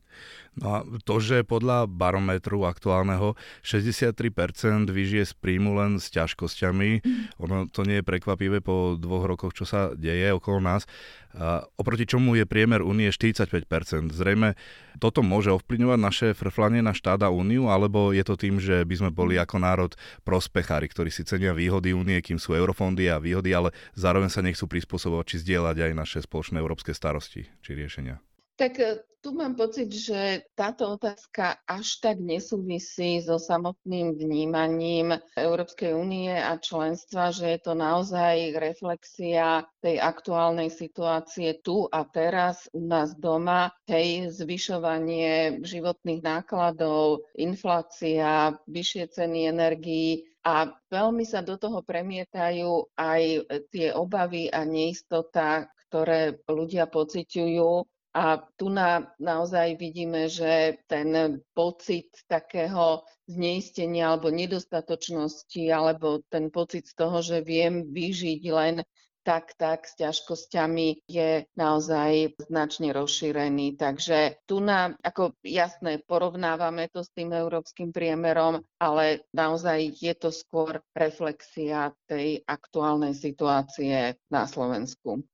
No 0.58 0.66
a 0.70 0.78
to, 1.02 1.18
že 1.22 1.46
podľa 1.46 1.86
barometru 1.86 2.66
aktuálneho 2.66 3.38
63% 3.62 4.90
vyžije 4.90 5.30
z 5.30 5.34
príjmu 5.38 5.74
len 5.78 5.98
s 5.98 6.10
ťažkosťami, 6.14 7.02
ono 7.42 7.70
to 7.70 7.82
nie 7.82 8.02
je 8.02 8.06
prekvapivé 8.06 8.62
po 8.62 8.94
dvoch 8.94 9.26
rokoch, 9.26 9.54
čo 9.54 9.66
sa 9.66 9.94
deje 9.94 10.30
okolo 10.30 10.62
nás, 10.62 10.86
a 11.34 11.66
oproti 11.74 12.06
čomu 12.06 12.38
je 12.38 12.46
priemer 12.46 12.78
únie 12.78 13.10
45%. 13.10 13.66
Zrejme 14.14 14.54
toto 15.02 15.26
môže 15.26 15.50
ovplyvňovať 15.50 15.98
naše 15.98 16.28
frflanie 16.30 16.78
na 16.78 16.94
štát 16.94 17.26
a 17.26 17.34
úniu, 17.34 17.66
alebo 17.66 18.14
je 18.14 18.22
to 18.22 18.38
tým, 18.38 18.62
že 18.62 18.86
by 18.86 18.94
sme 18.94 19.03
boli 19.10 19.40
ako 19.40 19.56
národ 19.60 19.92
prospechári, 20.22 20.88
ktorí 20.88 21.10
si 21.10 21.24
cenia 21.24 21.56
výhody 21.56 21.96
únie, 21.96 22.20
kým 22.20 22.36
sú 22.36 22.54
eurofondy 22.54 23.08
a 23.08 23.20
výhody, 23.20 23.52
ale 23.52 23.72
zároveň 23.96 24.30
sa 24.30 24.44
nechcú 24.44 24.68
prispôsobovať 24.68 25.24
či 25.24 25.36
zdieľať 25.44 25.76
aj 25.90 25.92
naše 25.92 26.18
spoločné 26.22 26.60
európske 26.60 26.92
starosti 26.92 27.48
či 27.64 27.70
riešenia. 27.74 28.20
Tak 28.54 28.78
e, 28.78 29.02
tu 29.18 29.34
mám 29.34 29.58
pocit, 29.58 29.90
že 29.90 30.46
táto 30.54 30.94
otázka 30.94 31.58
až 31.66 31.98
tak 31.98 32.22
nesúvisí 32.22 33.18
so 33.18 33.40
samotným 33.40 34.14
vnímaním 34.14 35.16
Európskej 35.34 35.96
únie 35.96 36.30
a 36.30 36.54
členstva, 36.60 37.34
že 37.34 37.56
je 37.56 37.60
to 37.64 37.72
naozaj 37.74 38.54
reflexia 38.54 39.66
tej 39.82 39.98
aktuálnej 39.98 40.70
situácie 40.70 41.58
tu 41.66 41.90
a 41.90 42.06
teraz 42.06 42.70
u 42.70 42.86
nás 42.86 43.16
doma. 43.18 43.74
Hej, 43.90 44.38
zvyšovanie 44.38 45.64
životných 45.64 46.22
nákladov, 46.22 47.26
inflácia, 47.34 48.54
vyššie 48.68 49.04
ceny 49.08 49.50
energií, 49.50 50.30
a 50.44 50.68
veľmi 50.92 51.24
sa 51.24 51.40
do 51.40 51.56
toho 51.56 51.80
premietajú 51.80 52.92
aj 53.00 53.48
tie 53.72 53.96
obavy 53.96 54.52
a 54.52 54.68
neistota, 54.68 55.72
ktoré 55.88 56.36
ľudia 56.44 56.84
pociťujú 56.84 57.93
a 58.14 58.38
tu 58.54 58.70
na, 58.70 59.10
naozaj 59.18 59.74
vidíme, 59.74 60.30
že 60.30 60.78
ten 60.86 61.42
pocit 61.50 62.14
takého 62.30 63.02
zneistenia 63.26 64.14
alebo 64.14 64.30
nedostatočnosti, 64.30 65.66
alebo 65.74 66.22
ten 66.30 66.46
pocit 66.54 66.86
z 66.86 66.94
toho, 66.94 67.18
že 67.18 67.42
viem 67.42 67.90
vyžiť 67.90 68.42
len 68.54 68.86
tak, 69.24 69.56
tak 69.56 69.88
s 69.88 69.96
ťažkosťami 69.96 71.08
je 71.08 71.48
naozaj 71.56 72.36
značne 72.46 72.92
rozšírený. 72.92 73.80
Takže 73.80 74.44
tu 74.44 74.60
na, 74.60 74.92
ako 75.00 75.32
jasné, 75.40 76.04
porovnávame 76.04 76.92
to 76.92 77.00
s 77.00 77.10
tým 77.16 77.32
európskym 77.32 77.90
priemerom, 77.90 78.60
ale 78.76 79.24
naozaj 79.32 79.96
je 79.96 80.14
to 80.14 80.28
skôr 80.28 80.84
reflexia 80.92 81.96
tej 82.04 82.44
aktuálnej 82.44 83.16
situácie 83.16 84.20
na 84.28 84.44
Slovensku. 84.44 85.24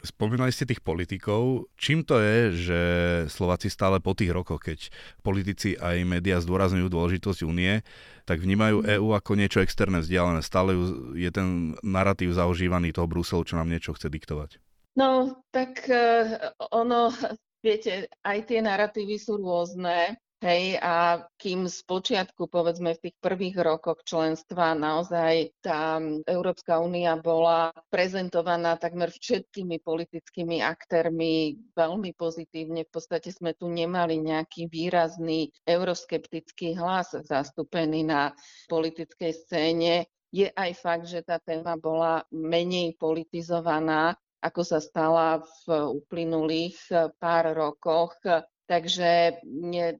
Spomínali 0.00 0.52
ste 0.52 0.68
tých 0.68 0.84
politikov. 0.84 1.68
Čím 1.76 2.04
to 2.04 2.20
je, 2.20 2.38
že 2.52 2.80
Slováci 3.28 3.68
stále 3.68 4.00
po 4.00 4.16
tých 4.16 4.32
rokoch, 4.32 4.60
keď 4.60 4.88
politici 5.20 5.76
aj 5.76 6.04
médiá 6.04 6.40
zdôrazňujú 6.40 6.88
dôležitosť 6.88 7.40
únie, 7.44 7.80
tak 8.24 8.40
vnímajú 8.40 8.84
EÚ 8.84 9.08
ako 9.12 9.36
niečo 9.36 9.60
externé 9.60 10.00
vzdialené. 10.00 10.40
Stále 10.40 10.72
je 11.16 11.30
ten 11.30 11.76
narratív 11.84 12.32
zaužívaný 12.32 12.96
toho 12.96 13.08
Bruselu, 13.08 13.44
čo 13.44 13.60
nám 13.60 13.68
niečo 13.68 13.92
chce 13.92 14.08
diktovať. 14.08 14.60
No, 14.96 15.42
tak 15.52 15.84
uh, 15.90 16.54
ono, 16.72 17.12
viete, 17.60 18.08
aj 18.24 18.48
tie 18.48 18.64
narratívy 18.64 19.16
sú 19.20 19.36
rôzne. 19.36 20.16
Hej, 20.44 20.76
a 20.84 21.24
kým 21.40 21.64
z 21.72 21.80
počiatku, 21.88 22.52
povedzme 22.52 22.92
v 22.92 23.08
tých 23.08 23.16
prvých 23.16 23.64
rokoch 23.64 24.04
členstva, 24.04 24.76
naozaj 24.76 25.56
tá 25.64 25.96
Európska 26.28 26.84
únia 26.84 27.16
bola 27.16 27.72
prezentovaná 27.88 28.76
takmer 28.76 29.08
všetkými 29.08 29.80
politickými 29.80 30.60
aktérmi 30.60 31.56
veľmi 31.72 32.12
pozitívne. 32.12 32.84
V 32.84 32.92
podstate 32.92 33.32
sme 33.32 33.56
tu 33.56 33.72
nemali 33.72 34.20
nejaký 34.20 34.68
výrazný 34.68 35.48
euroskeptický 35.64 36.76
hlas 36.76 37.16
zastúpený 37.24 38.04
na 38.04 38.36
politickej 38.68 39.32
scéne. 39.48 40.12
Je 40.28 40.52
aj 40.52 40.70
fakt, 40.76 41.08
že 41.08 41.24
tá 41.24 41.40
téma 41.40 41.80
bola 41.80 42.20
menej 42.28 43.00
politizovaná, 43.00 44.12
ako 44.44 44.60
sa 44.60 44.76
stala 44.76 45.40
v 45.40 45.88
uplynulých 46.04 46.76
pár 47.16 47.56
rokoch 47.56 48.12
Takže 48.64 49.44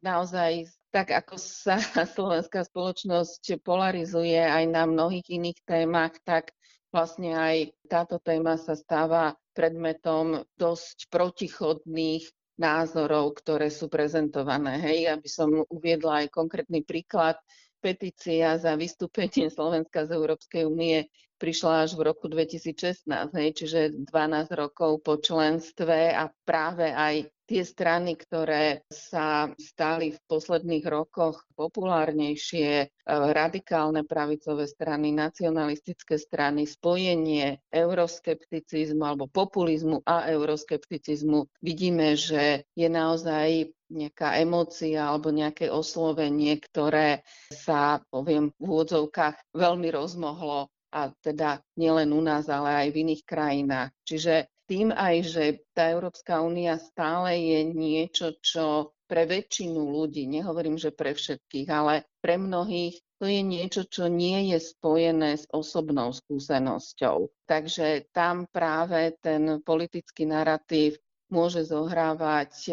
naozaj 0.00 0.72
tak, 0.94 1.10
ako 1.10 1.34
sa 1.36 1.76
slovenská 2.16 2.64
spoločnosť 2.64 3.60
polarizuje 3.66 4.38
aj 4.38 4.64
na 4.70 4.86
mnohých 4.86 5.26
iných 5.26 5.58
témach, 5.66 6.14
tak 6.22 6.54
vlastne 6.94 7.34
aj 7.34 7.56
táto 7.90 8.22
téma 8.22 8.54
sa 8.54 8.78
stáva 8.78 9.34
predmetom 9.50 10.46
dosť 10.54 11.10
protichodných 11.10 12.30
názorov, 12.54 13.34
ktoré 13.42 13.66
sú 13.66 13.90
prezentované. 13.90 14.78
Hej, 14.78 15.18
aby 15.18 15.26
som 15.26 15.66
uviedla 15.66 16.22
aj 16.22 16.30
konkrétny 16.30 16.86
príklad. 16.86 17.34
Petícia 17.82 18.54
za 18.56 18.78
vystúpenie 18.78 19.50
Slovenska 19.58 20.06
z 20.06 20.14
Európskej 20.14 20.62
únie 20.70 21.10
prišla 21.42 21.90
až 21.90 21.98
v 21.98 22.06
roku 22.14 22.30
2016, 22.30 23.10
hej, 23.10 23.48
čiže 23.58 23.80
12 24.06 24.54
rokov 24.54 25.02
po 25.02 25.18
členstve 25.18 26.14
a 26.14 26.30
práve 26.46 26.94
aj 26.94 27.33
tie 27.44 27.62
strany, 27.62 28.16
ktoré 28.16 28.88
sa 28.88 29.52
stali 29.60 30.16
v 30.16 30.18
posledných 30.24 30.84
rokoch 30.88 31.44
populárnejšie, 31.52 32.70
e, 32.82 32.86
radikálne 33.08 34.02
pravicové 34.08 34.64
strany, 34.64 35.12
nacionalistické 35.12 36.16
strany, 36.16 36.64
spojenie 36.64 37.60
euroskepticizmu 37.68 39.04
alebo 39.04 39.28
populizmu 39.28 40.00
a 40.08 40.28
euroskepticizmu, 40.32 41.44
vidíme, 41.60 42.16
že 42.16 42.64
je 42.72 42.88
naozaj 42.88 43.68
nejaká 43.92 44.40
emócia 44.40 45.04
alebo 45.04 45.28
nejaké 45.28 45.68
oslovenie, 45.68 46.56
ktoré 46.58 47.22
sa, 47.52 48.00
poviem, 48.08 48.50
v 48.56 48.64
úvodzovkách 48.64 49.54
veľmi 49.54 49.88
rozmohlo 49.92 50.72
a 50.94 51.10
teda 51.20 51.58
nielen 51.74 52.14
u 52.14 52.22
nás, 52.22 52.46
ale 52.46 52.86
aj 52.86 52.88
v 52.94 53.00
iných 53.02 53.22
krajinách. 53.26 53.90
Čiže 54.06 54.53
tým 54.64 54.92
aj, 54.92 55.14
že 55.28 55.44
tá 55.76 55.92
Európska 55.92 56.40
únia 56.40 56.80
stále 56.80 57.36
je 57.36 57.60
niečo, 57.68 58.36
čo 58.40 58.96
pre 59.04 59.28
väčšinu 59.28 59.76
ľudí, 59.92 60.24
nehovorím, 60.24 60.80
že 60.80 60.88
pre 60.88 61.12
všetkých, 61.12 61.68
ale 61.68 62.08
pre 62.24 62.40
mnohých 62.40 62.96
to 63.20 63.30
je 63.30 63.40
niečo, 63.44 63.86
čo 63.86 64.10
nie 64.10 64.52
je 64.52 64.58
spojené 64.58 65.38
s 65.38 65.46
osobnou 65.52 66.10
skúsenosťou. 66.10 67.30
Takže 67.46 68.10
tam 68.10 68.48
práve 68.50 69.14
ten 69.22 69.62
politický 69.62 70.26
narratív 70.28 70.98
môže 71.32 71.64
zohrávať 71.64 72.52
e, 72.68 72.72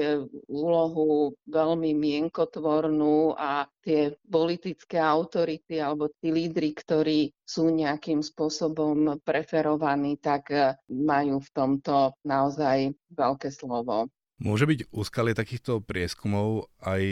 úlohu 0.51 1.35
veľmi 1.47 1.95
mienkotvornú 1.95 3.35
a 3.35 3.67
tie 3.81 4.13
politické 4.27 4.99
autority 4.99 5.79
alebo 5.79 6.11
tí 6.19 6.29
lídry, 6.29 6.75
ktorí 6.75 7.31
sú 7.41 7.71
nejakým 7.71 8.19
spôsobom 8.19 9.19
preferovaní, 9.23 10.19
tak 10.19 10.51
e, 10.51 10.75
majú 10.91 11.39
v 11.39 11.49
tomto 11.55 12.15
naozaj 12.27 12.91
veľké 13.15 13.49
slovo. 13.51 14.11
Môže 14.41 14.65
byť 14.65 14.89
úskalie 14.89 15.37
takýchto 15.37 15.85
prieskumov 15.85 16.73
aj 16.81 17.03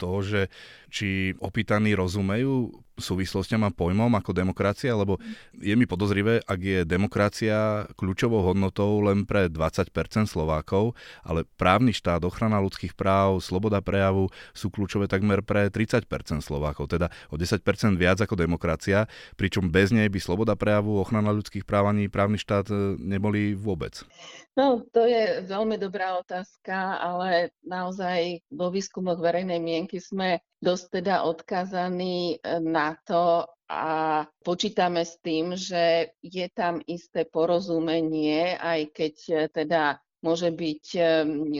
to, 0.00 0.12
že 0.24 0.40
či 0.88 1.36
opýtaní 1.36 1.92
rozumejú 1.92 2.72
súvislostiam 3.02 3.66
a 3.66 3.74
pojmom 3.74 4.12
ako 4.14 4.30
demokracia, 4.30 4.94
lebo 4.94 5.16
je 5.58 5.74
mi 5.74 5.88
podozrivé, 5.90 6.44
ak 6.44 6.60
je 6.60 6.80
demokracia 6.86 7.88
kľúčovou 7.98 8.46
hodnotou 8.46 9.02
len 9.02 9.26
pre 9.26 9.50
20% 9.50 9.90
Slovákov, 10.30 10.94
ale 11.26 11.48
právny 11.58 11.90
štát, 11.90 12.22
ochrana 12.22 12.62
ľudských 12.62 12.94
práv, 12.94 13.42
sloboda 13.42 13.82
prejavu 13.82 14.30
sú 14.54 14.70
kľúčové 14.70 15.10
takmer 15.10 15.42
pre 15.42 15.66
30% 15.66 16.06
Slovákov, 16.44 16.94
teda 16.94 17.10
o 17.32 17.36
10% 17.40 17.58
viac 17.98 18.22
ako 18.22 18.38
demokracia, 18.38 19.10
pričom 19.34 19.72
bez 19.72 19.90
nej 19.90 20.06
by 20.06 20.22
sloboda 20.22 20.54
prejavu, 20.54 21.02
ochrana 21.02 21.34
ľudských 21.34 21.66
práv 21.66 21.90
ani 21.90 22.06
právny 22.06 22.38
štát 22.38 22.70
e, 22.70 23.00
neboli 23.02 23.58
vôbec. 23.58 24.06
No, 24.52 24.84
to 24.92 25.08
je 25.08 25.48
veľmi 25.48 25.80
dobrá 25.80 26.20
otázka, 26.20 26.61
ale 26.70 27.50
naozaj 27.66 28.44
vo 28.52 28.70
výskumoch 28.70 29.18
verejnej 29.18 29.58
mienky 29.58 29.98
sme 29.98 30.38
dosť 30.62 31.02
teda 31.02 31.26
odkazaní 31.26 32.38
e, 32.38 32.60
na 32.62 32.94
to 33.02 33.48
a 33.72 34.22
počítame 34.44 35.02
s 35.02 35.16
tým, 35.24 35.56
že 35.56 36.12
je 36.20 36.46
tam 36.52 36.84
isté 36.84 37.24
porozumenie, 37.24 38.54
aj 38.60 38.80
keď 38.94 39.14
e, 39.26 39.34
teda 39.48 39.98
môže 40.22 40.54
byť 40.54 40.84
e, 40.94 41.02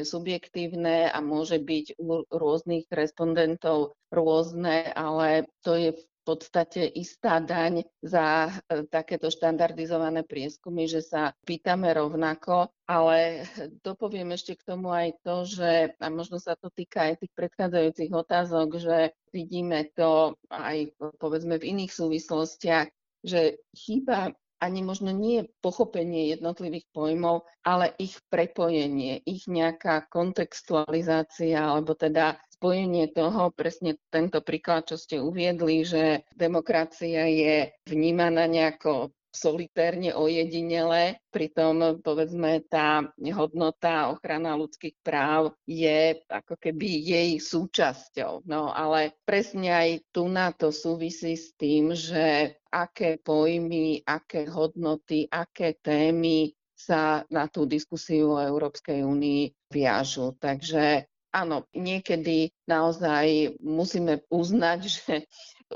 subjektívne 0.06 1.10
a 1.10 1.18
môže 1.18 1.58
byť 1.58 1.98
u 1.98 2.22
rôznych 2.30 2.86
respondentov 2.94 3.98
rôzne, 4.14 4.86
ale 4.94 5.50
to 5.66 5.74
je 5.74 5.90
v 5.98 6.02
podstate 6.22 6.86
istá 6.86 7.42
daň 7.42 7.86
za 8.02 8.48
e, 8.48 8.86
takéto 8.86 9.30
štandardizované 9.30 10.22
prieskumy, 10.22 10.86
že 10.86 11.02
sa 11.02 11.34
pýtame 11.42 11.90
rovnako, 11.94 12.70
ale 12.86 13.46
dopoviem 13.82 14.30
ešte 14.34 14.58
k 14.58 14.66
tomu 14.66 14.90
aj 14.90 15.18
to, 15.22 15.46
že, 15.46 15.72
a 15.98 16.06
možno 16.10 16.38
sa 16.38 16.54
to 16.54 16.70
týka 16.70 17.10
aj 17.10 17.26
tých 17.26 17.32
predchádzajúcich 17.34 18.12
otázok, 18.14 18.68
že 18.78 18.96
vidíme 19.34 19.90
to 19.94 20.38
aj 20.50 20.94
povedzme 21.18 21.58
v 21.58 21.68
iných 21.76 21.92
súvislostiach, 21.92 22.88
že 23.22 23.62
chýba 23.74 24.34
ani 24.62 24.86
možno 24.86 25.10
nie 25.10 25.42
pochopenie 25.58 26.30
jednotlivých 26.30 26.86
pojmov, 26.94 27.42
ale 27.66 27.90
ich 27.98 28.14
prepojenie, 28.30 29.18
ich 29.26 29.50
nejaká 29.50 30.06
kontextualizácia, 30.06 31.58
alebo 31.58 31.98
teda 31.98 32.38
spojenie 32.54 33.10
toho, 33.10 33.50
presne 33.50 33.98
tento 34.14 34.38
príklad, 34.38 34.86
čo 34.86 34.94
ste 34.94 35.18
uviedli, 35.18 35.82
že 35.82 36.22
demokracia 36.38 37.26
je 37.26 37.74
vnímaná 37.90 38.46
nejako 38.46 39.10
solitérne 39.32 40.12
ojedinele, 40.12 41.16
pritom 41.32 42.04
povedzme 42.04 42.60
tá 42.68 43.00
hodnota 43.32 44.12
ochrana 44.12 44.52
ľudských 44.54 45.00
práv 45.00 45.56
je 45.64 46.20
ako 46.28 46.60
keby 46.60 46.88
jej 47.00 47.30
súčasťou. 47.40 48.44
No 48.44 48.68
ale 48.68 49.16
presne 49.24 49.72
aj 49.72 49.90
tu 50.12 50.28
na 50.28 50.52
to 50.52 50.68
súvisí 50.68 51.34
s 51.34 51.56
tým, 51.56 51.96
že 51.96 52.60
aké 52.68 53.16
pojmy, 53.16 54.04
aké 54.04 54.44
hodnoty, 54.48 55.26
aké 55.32 55.80
témy 55.80 56.52
sa 56.76 57.22
na 57.32 57.48
tú 57.48 57.64
diskusiu 57.64 58.36
o 58.36 58.42
Európskej 58.42 59.00
únii 59.06 59.72
viažu. 59.72 60.34
Takže 60.36 61.08
áno, 61.32 61.64
niekedy 61.72 62.52
naozaj 62.68 63.56
musíme 63.64 64.26
uznať, 64.28 64.80
že 64.98 65.14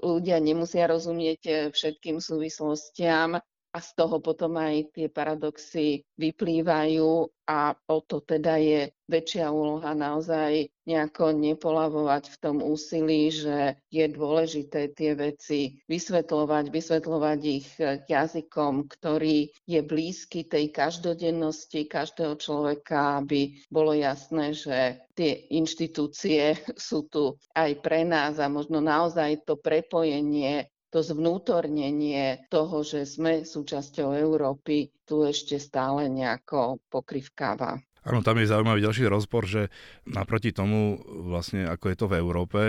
ľudia 0.02 0.40
nemusia 0.42 0.88
rozumieť 0.88 1.40
eh, 1.46 1.56
všetkým 1.72 2.20
súvislostiam 2.20 3.40
a 3.76 3.78
z 3.84 3.92
toho 3.92 4.24
potom 4.24 4.56
aj 4.56 4.88
tie 4.96 5.12
paradoxy 5.12 6.00
vyplývajú 6.16 7.28
a 7.44 7.76
o 7.76 8.00
to 8.00 8.24
teda 8.24 8.56
je 8.56 8.88
väčšia 9.04 9.52
úloha 9.52 9.92
naozaj 9.92 10.72
nejako 10.88 11.36
nepolavovať 11.36 12.32
v 12.32 12.36
tom 12.40 12.56
úsilí, 12.64 13.28
že 13.28 13.76
je 13.92 14.08
dôležité 14.08 14.96
tie 14.96 15.12
veci 15.12 15.76
vysvetľovať, 15.92 16.64
vysvetľovať 16.72 17.40
ich 17.44 17.68
jazykom, 18.08 18.88
ktorý 18.88 19.52
je 19.68 19.80
blízky 19.84 20.48
tej 20.48 20.72
každodennosti 20.72 21.84
každého 21.84 22.40
človeka, 22.40 23.20
aby 23.20 23.60
bolo 23.68 23.92
jasné, 23.92 24.56
že 24.56 25.04
tie 25.12 25.52
inštitúcie 25.52 26.56
sú 26.80 27.04
tu 27.12 27.36
aj 27.52 27.76
pre 27.84 28.08
nás 28.08 28.40
a 28.40 28.48
možno 28.48 28.80
naozaj 28.80 29.44
to 29.44 29.60
prepojenie 29.60 30.64
to 30.96 31.04
zvnútornenie 31.04 32.48
toho, 32.48 32.80
že 32.80 33.04
sme 33.04 33.44
súčasťou 33.44 34.16
Európy, 34.16 34.88
tu 35.04 35.28
ešte 35.28 35.60
stále 35.60 36.08
nejako 36.08 36.80
pokrivkáva. 36.88 37.76
Áno, 38.06 38.24
tam 38.24 38.40
je 38.40 38.48
zaujímavý 38.48 38.80
ďalší 38.80 39.04
rozpor, 39.10 39.44
že 39.44 39.68
naproti 40.08 40.56
tomu, 40.56 40.96
vlastne 41.26 41.68
ako 41.68 41.84
je 41.90 41.96
to 41.98 42.06
v 42.08 42.14
Európe, 42.16 42.60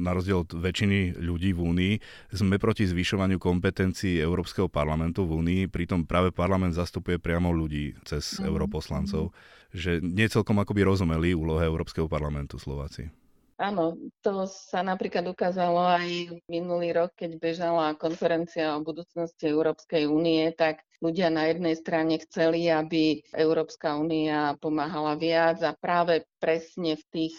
na 0.00 0.16
rozdiel 0.16 0.48
od 0.48 0.54
väčšiny 0.54 1.18
ľudí 1.20 1.52
v 1.52 1.60
Únii, 1.60 1.94
sme 2.32 2.56
proti 2.56 2.88
zvyšovaniu 2.88 3.36
kompetencií 3.36 4.16
Európskeho 4.16 4.70
parlamentu 4.72 5.28
v 5.28 5.36
Únii, 5.36 5.60
pritom 5.68 6.08
práve 6.08 6.32
parlament 6.32 6.72
zastupuje 6.72 7.20
priamo 7.20 7.52
ľudí 7.52 8.00
cez 8.06 8.38
mm. 8.38 8.48
europoslancov, 8.48 9.34
že 9.74 10.00
nie 10.00 10.30
celkom 10.30 10.56
akoby 10.62 10.86
rozumeli 10.86 11.36
úlohe 11.36 11.66
Európskeho 11.68 12.08
parlamentu 12.08 12.56
Slováci. 12.56 13.27
Áno, 13.58 13.98
to 14.22 14.46
sa 14.46 14.86
napríklad 14.86 15.26
ukázalo 15.26 15.82
aj 15.82 16.30
minulý 16.46 16.94
rok, 16.94 17.18
keď 17.18 17.42
bežala 17.42 17.98
konferencia 17.98 18.78
o 18.78 18.86
budúcnosti 18.86 19.50
Európskej 19.50 20.06
únie, 20.06 20.54
tak 20.54 20.86
ľudia 21.02 21.26
na 21.26 21.50
jednej 21.50 21.74
strane 21.74 22.22
chceli, 22.22 22.70
aby 22.70 23.18
Európska 23.34 23.98
únia 23.98 24.54
pomáhala 24.62 25.18
viac 25.18 25.58
a 25.66 25.74
práve 25.74 26.22
presne 26.38 26.94
v 26.94 27.04
tých 27.10 27.34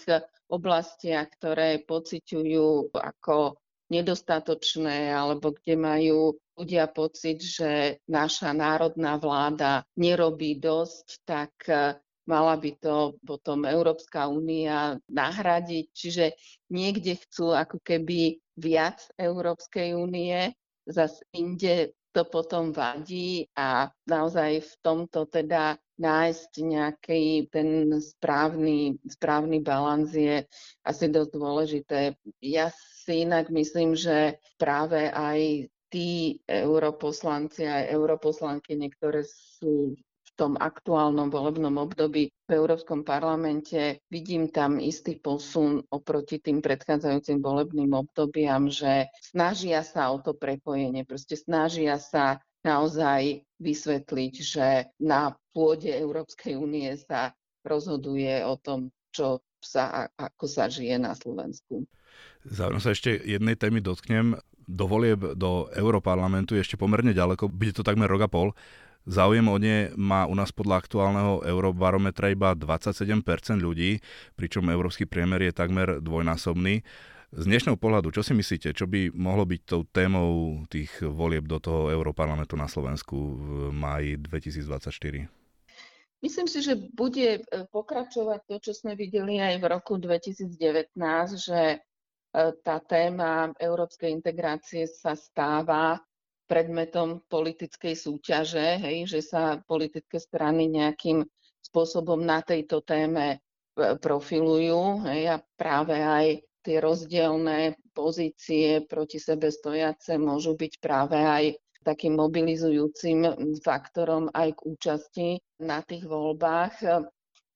oblastiach, 0.52 1.32
ktoré 1.40 1.88
pociťujú 1.88 2.92
ako 2.92 3.56
nedostatočné 3.88 5.16
alebo 5.16 5.56
kde 5.56 5.76
majú 5.80 6.20
ľudia 6.60 6.92
pocit, 6.92 7.40
že 7.40 8.04
naša 8.12 8.52
národná 8.52 9.16
vláda 9.16 9.88
nerobí 9.96 10.60
dosť, 10.60 11.08
tak 11.24 11.52
mala 12.30 12.54
by 12.62 12.72
to 12.78 13.18
potom 13.26 13.66
Európska 13.66 14.30
únia 14.30 15.02
nahradiť. 15.10 15.86
Čiže 15.90 16.26
niekde 16.70 17.18
chcú 17.18 17.58
ako 17.58 17.82
keby 17.82 18.38
viac 18.54 19.02
Európskej 19.18 19.98
únie, 19.98 20.54
zase 20.86 21.26
inde 21.34 21.98
to 22.14 22.26
potom 22.26 22.74
vadí 22.74 23.46
a 23.54 23.90
naozaj 24.10 24.66
v 24.66 24.74
tomto 24.82 25.30
teda 25.30 25.78
nájsť 26.02 26.52
nejaký 26.58 27.24
ten 27.54 27.92
správny, 28.02 28.98
správny 29.06 29.62
balans 29.62 30.10
je 30.16 30.42
asi 30.82 31.06
dosť 31.12 31.32
dôležité. 31.36 32.00
Ja 32.42 32.74
si 32.74 33.28
inak 33.28 33.54
myslím, 33.54 33.94
že 33.94 34.42
práve 34.58 35.12
aj 35.12 35.70
tí 35.90 36.40
europoslanci 36.48 37.66
aj 37.66 37.94
europoslanky, 37.94 38.78
niektoré 38.78 39.26
sú 39.26 39.98
tom 40.40 40.56
aktuálnom 40.56 41.28
volebnom 41.28 41.76
období 41.76 42.32
v 42.32 42.52
Európskom 42.56 43.04
parlamente 43.04 44.00
vidím 44.08 44.48
tam 44.48 44.80
istý 44.80 45.20
posun 45.20 45.84
oproti 45.92 46.40
tým 46.40 46.64
predchádzajúcim 46.64 47.44
volebným 47.44 47.92
obdobiam, 47.92 48.72
že 48.72 49.12
snažia 49.20 49.84
sa 49.84 50.16
o 50.16 50.24
to 50.24 50.32
prepojenie, 50.32 51.04
proste 51.04 51.36
snažia 51.36 52.00
sa 52.00 52.40
naozaj 52.64 53.44
vysvetliť, 53.60 54.34
že 54.40 54.68
na 55.04 55.36
pôde 55.52 55.92
Európskej 55.92 56.56
únie 56.56 56.88
sa 56.96 57.36
rozhoduje 57.68 58.40
o 58.48 58.56
tom, 58.56 58.96
čo 59.12 59.44
sa, 59.60 60.08
ako 60.16 60.48
sa 60.48 60.72
žije 60.72 60.96
na 60.96 61.12
Slovensku. 61.12 61.84
Zároveň 62.48 62.80
sa 62.80 62.96
ešte 62.96 63.12
jednej 63.12 63.60
témy 63.60 63.84
dotknem. 63.84 64.40
Do 64.70 64.86
volieb 64.86 65.36
do 65.36 65.68
Európarlamentu 65.74 66.56
je 66.56 66.64
ešte 66.64 66.80
pomerne 66.80 67.12
ďaleko, 67.12 67.52
bude 67.52 67.74
to 67.76 67.84
takmer 67.84 68.08
rok 68.08 68.24
a 68.24 68.30
pol. 68.32 68.48
Záujem 69.10 69.50
o 69.50 69.58
ne 69.58 69.90
má 69.98 70.30
u 70.30 70.38
nás 70.38 70.54
podľa 70.54 70.86
aktuálneho 70.86 71.42
eurobarometra 71.42 72.30
iba 72.30 72.54
27% 72.54 73.26
ľudí, 73.58 73.98
pričom 74.38 74.70
európsky 74.70 75.10
priemer 75.10 75.50
je 75.50 75.58
takmer 75.58 75.98
dvojnásobný. 75.98 76.86
Z 77.34 77.44
dnešného 77.50 77.74
pohľadu, 77.74 78.14
čo 78.14 78.22
si 78.22 78.38
myslíte, 78.38 78.70
čo 78.70 78.86
by 78.86 79.10
mohlo 79.18 79.50
byť 79.50 79.62
tou 79.66 79.82
témou 79.90 80.62
tých 80.70 81.02
volieb 81.02 81.50
do 81.50 81.58
toho 81.58 81.90
Európarlamentu 81.90 82.54
na 82.54 82.70
Slovensku 82.70 83.18
v 83.18 83.50
máji 83.74 84.22
2024? 84.22 85.26
Myslím 86.22 86.46
si, 86.46 86.62
že 86.62 86.78
bude 86.78 87.42
pokračovať 87.74 88.40
to, 88.46 88.56
čo 88.62 88.72
sme 88.78 88.94
videli 88.94 89.42
aj 89.42 89.58
v 89.58 89.66
roku 89.74 89.98
2019, 89.98 90.54
že 91.34 91.82
tá 92.62 92.78
téma 92.86 93.58
európskej 93.58 94.14
integrácie 94.14 94.86
sa 94.86 95.18
stáva 95.18 95.98
predmetom 96.50 97.22
politickej 97.30 97.94
súťaže, 97.94 98.82
hej, 98.82 99.06
že 99.06 99.22
sa 99.22 99.62
politické 99.62 100.18
strany 100.18 100.66
nejakým 100.66 101.22
spôsobom 101.62 102.18
na 102.18 102.42
tejto 102.42 102.82
téme 102.82 103.38
e, 103.38 103.38
profilujú 104.02 105.06
hej, 105.06 105.22
a 105.30 105.36
práve 105.54 106.02
aj 106.02 106.42
tie 106.66 106.82
rozdielne 106.82 107.78
pozície 107.94 108.82
proti 108.90 109.22
sebe 109.22 109.54
stojace 109.54 110.18
môžu 110.18 110.58
byť 110.58 110.74
práve 110.82 111.22
aj 111.22 111.46
takým 111.86 112.20
mobilizujúcim 112.20 113.24
faktorom 113.64 114.28
aj 114.36 114.52
k 114.58 114.60
účasti 114.68 115.28
na 115.64 115.80
tých 115.80 116.04
voľbách. 116.04 116.76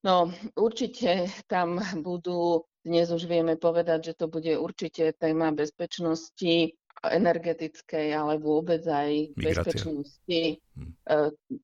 No, 0.03 0.31
určite 0.55 1.31
tam 1.51 1.79
budú, 2.03 2.63
dnes 2.83 3.11
už 3.11 3.27
vieme 3.27 3.55
povedať, 3.55 4.11
že 4.11 4.13
to 4.19 4.27
bude 4.27 4.51
určite 4.59 5.15
téma 5.15 5.51
bezpečnosti 5.51 6.75
energetickej, 7.03 8.15
ale 8.15 8.39
vôbec 8.39 8.79
aj 8.87 9.35
Migrácia. 9.35 9.43
bezpečnosti 9.43 10.41
hm. 10.55 10.91
E, 11.03 11.17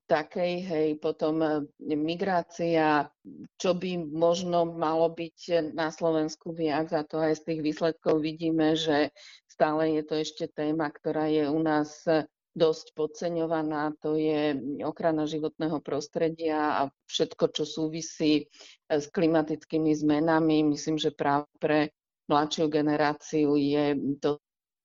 takej, 0.04 0.52
hej, 0.68 0.88
potom 1.00 1.40
e, 1.40 1.50
migrácia, 1.96 3.08
čo 3.56 3.72
by 3.72 4.04
možno 4.12 4.68
malo 4.68 5.08
byť 5.08 5.72
na 5.72 5.88
Slovensku 5.88 6.52
viac 6.52 6.92
a 6.92 7.00
to 7.00 7.16
aj 7.16 7.40
z 7.40 7.42
tých 7.48 7.60
výsledkov 7.72 8.20
vidíme, 8.20 8.76
že 8.76 9.10
stále 9.48 9.96
je 9.96 10.02
to 10.04 10.14
ešte 10.20 10.44
téma, 10.52 10.92
ktorá 10.92 11.32
je 11.32 11.48
u 11.48 11.60
nás 11.60 12.04
dosť 12.50 12.92
podceňovaná, 12.98 13.94
to 14.02 14.18
je 14.18 14.58
ochrana 14.82 15.22
životného 15.24 15.78
prostredia 15.80 16.82
a 16.82 16.92
všetko, 17.06 17.44
čo 17.54 17.64
súvisí 17.64 18.32
e, 18.36 18.44
s 18.90 19.06
klimatickými 19.08 19.94
zmenami. 19.94 20.66
Myslím, 20.66 20.98
že 20.98 21.14
práve 21.14 21.46
pre 21.62 21.94
mladšiu 22.30 22.66
generáciu 22.70 23.58
je 23.58 23.98
to 24.22 24.38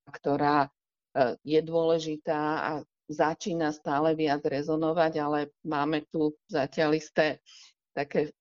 ktorá 0.10 0.68
e, 0.68 0.70
je 1.46 1.60
dôležitá 1.62 2.42
a 2.62 2.72
začína 3.06 3.70
stále 3.70 4.18
viac 4.18 4.42
rezonovať, 4.42 5.14
ale 5.22 5.40
máme 5.66 6.06
tu 6.10 6.34
zatiaľ 6.50 6.98
isté 6.98 7.40
také, 7.94 8.34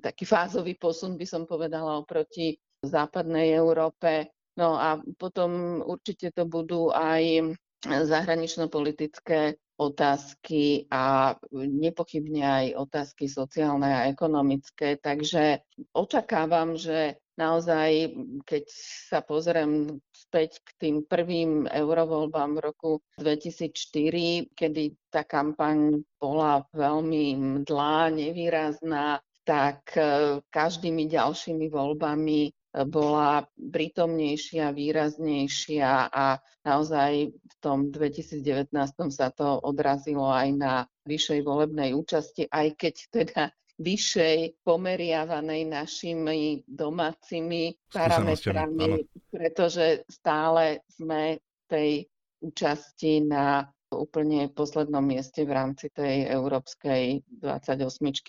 taký 0.00 0.24
fázový 0.24 0.74
posun, 0.80 1.20
by 1.20 1.26
som 1.28 1.44
povedala, 1.44 2.00
oproti 2.00 2.56
západnej 2.84 3.52
Európe. 3.52 4.32
No 4.56 4.78
a 4.78 5.00
potom 5.18 5.82
určite 5.84 6.32
to 6.32 6.48
budú 6.48 6.88
aj 6.94 7.52
zahranično-politické 7.84 9.60
otázky 9.74 10.86
a 10.88 11.34
nepochybne 11.52 12.42
aj 12.46 12.66
otázky 12.78 13.26
sociálne 13.26 13.90
a 13.90 14.06
ekonomické. 14.06 14.96
Takže 14.96 15.66
očakávam, 15.92 16.78
že 16.78 17.18
naozaj, 17.38 18.14
keď 18.46 18.64
sa 19.10 19.18
pozriem 19.22 20.00
späť 20.14 20.62
k 20.62 20.68
tým 20.78 20.96
prvým 21.06 21.66
eurovoľbám 21.66 22.50
v 22.58 22.64
roku 22.64 22.90
2004, 23.18 24.54
kedy 24.54 24.84
tá 25.10 25.22
kampaň 25.22 26.02
bola 26.18 26.66
veľmi 26.74 27.62
mdlá, 27.62 28.10
nevýrazná, 28.14 29.22
tak 29.44 29.92
e, 29.94 30.40
každými 30.48 31.04
ďalšími 31.06 31.68
voľbami 31.68 32.50
bola 32.82 33.46
prítomnejšia, 33.54 34.74
výraznejšia 34.74 36.10
a 36.10 36.42
naozaj 36.66 37.30
v 37.30 37.54
tom 37.62 37.94
2019 37.94 38.74
sa 39.14 39.30
to 39.30 39.62
odrazilo 39.62 40.26
aj 40.26 40.48
na 40.58 40.72
vyššej 41.06 41.40
volebnej 41.46 41.94
účasti, 41.94 42.50
aj 42.50 42.74
keď 42.74 42.94
teda 43.14 43.42
vyššej 43.78 44.62
pomeriavanej 44.62 45.66
našimi 45.66 46.62
domácimi 46.62 47.74
parametrami, 47.90 49.02
pretože 49.34 50.06
stále 50.06 50.86
sme 50.86 51.42
tej 51.66 52.06
účasti 52.38 53.24
na 53.24 53.66
úplne 53.94 54.50
poslednom 54.50 55.02
mieste 55.06 55.46
v 55.46 55.54
rámci 55.54 55.86
tej 55.94 56.26
európskej 56.26 57.22
28, 57.38 57.78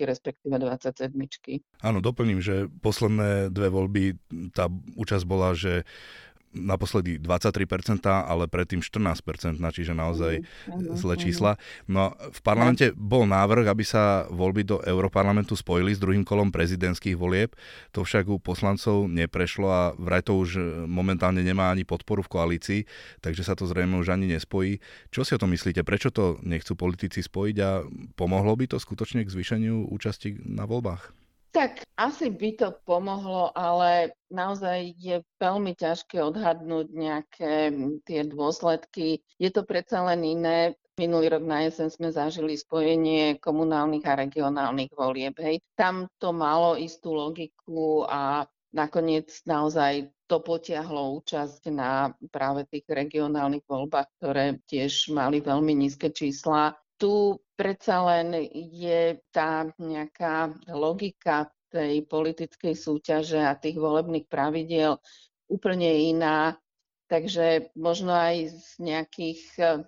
respektíve 0.06 0.56
27. 0.62 1.10
Áno, 1.82 2.00
doplním, 2.06 2.38
že 2.38 2.70
posledné 2.86 3.50
dve 3.50 3.74
voľby, 3.74 4.04
tá 4.54 4.70
účasť 4.94 5.26
bola, 5.26 5.58
že 5.58 5.84
naposledy 6.56 7.20
23%, 7.20 8.08
ale 8.08 8.48
predtým 8.48 8.80
14%, 8.80 9.60
čiže 9.60 9.92
naozaj 9.92 10.42
mm, 10.42 10.96
zlé 10.96 11.16
čísla. 11.20 11.60
No 11.86 12.16
v 12.16 12.40
parlamente 12.42 12.96
bol 12.96 13.28
návrh, 13.28 13.68
aby 13.68 13.84
sa 13.84 14.26
voľby 14.32 14.64
do 14.64 14.78
Európarlamentu 14.82 15.54
spojili 15.60 15.94
s 15.94 16.00
druhým 16.00 16.24
kolom 16.24 16.50
prezidentských 16.50 17.20
volieb. 17.20 17.54
To 17.92 18.08
však 18.08 18.32
u 18.32 18.40
poslancov 18.40 19.12
neprešlo 19.12 19.68
a 19.68 19.84
vraj 20.00 20.24
to 20.24 20.40
už 20.40 20.58
momentálne 20.88 21.44
nemá 21.44 21.70
ani 21.70 21.84
podporu 21.84 22.24
v 22.24 22.32
koalícii, 22.32 22.82
takže 23.20 23.44
sa 23.44 23.54
to 23.54 23.68
zrejme 23.68 24.00
už 24.00 24.16
ani 24.16 24.32
nespojí. 24.32 24.80
Čo 25.12 25.28
si 25.28 25.36
o 25.36 25.42
tom 25.42 25.52
myslíte? 25.52 25.84
Prečo 25.84 26.10
to 26.10 26.40
nechcú 26.42 26.80
politici 26.80 27.20
spojiť 27.20 27.58
a 27.60 27.84
pomohlo 28.16 28.56
by 28.56 28.72
to 28.72 28.78
skutočne 28.80 29.28
k 29.28 29.34
zvýšeniu 29.34 29.92
účasti 29.92 30.40
na 30.48 30.64
voľbách? 30.64 31.25
Tak 31.56 31.88
asi 31.96 32.36
by 32.36 32.50
to 32.60 32.76
pomohlo, 32.84 33.48
ale 33.56 34.12
naozaj 34.28 34.92
je 35.00 35.24
veľmi 35.40 35.72
ťažké 35.72 36.20
odhadnúť 36.20 36.92
nejaké 36.92 37.72
tie 38.04 38.28
dôsledky. 38.28 39.24
Je 39.40 39.48
to 39.56 39.64
predsa 39.64 40.04
len 40.04 40.20
iné. 40.28 40.76
Minulý 41.00 41.32
rok 41.32 41.48
na 41.48 41.64
jeseň 41.64 41.96
sme 41.96 42.12
zažili 42.12 42.60
spojenie 42.60 43.40
komunálnych 43.40 44.04
a 44.04 44.20
regionálnych 44.20 44.92
volieb. 45.00 45.40
Hej. 45.40 45.64
Tam 45.80 46.12
to 46.20 46.36
malo 46.36 46.76
istú 46.76 47.16
logiku 47.16 48.04
a 48.04 48.44
nakoniec 48.76 49.32
naozaj 49.48 50.12
to 50.28 50.44
potiahlo 50.44 51.24
účasť 51.24 51.72
na 51.72 52.12
práve 52.36 52.68
tých 52.68 52.84
regionálnych 52.92 53.64
voľbách, 53.64 54.12
ktoré 54.20 54.60
tiež 54.68 55.16
mali 55.16 55.40
veľmi 55.40 55.72
nízke 55.72 56.12
čísla 56.12 56.76
tu 56.96 57.40
predsa 57.60 58.04
len 58.04 58.48
je 58.72 59.20
tá 59.32 59.68
nejaká 59.80 60.56
logika 60.72 61.52
tej 61.72 62.08
politickej 62.08 62.76
súťaže 62.76 63.42
a 63.44 63.58
tých 63.60 63.76
volebných 63.76 64.32
pravidiel 64.32 65.00
úplne 65.52 66.16
iná. 66.16 66.56
Takže 67.06 67.76
možno 67.78 68.16
aj 68.16 68.50
z 68.50 68.70
nejakých 68.82 69.42
eh, 69.62 69.84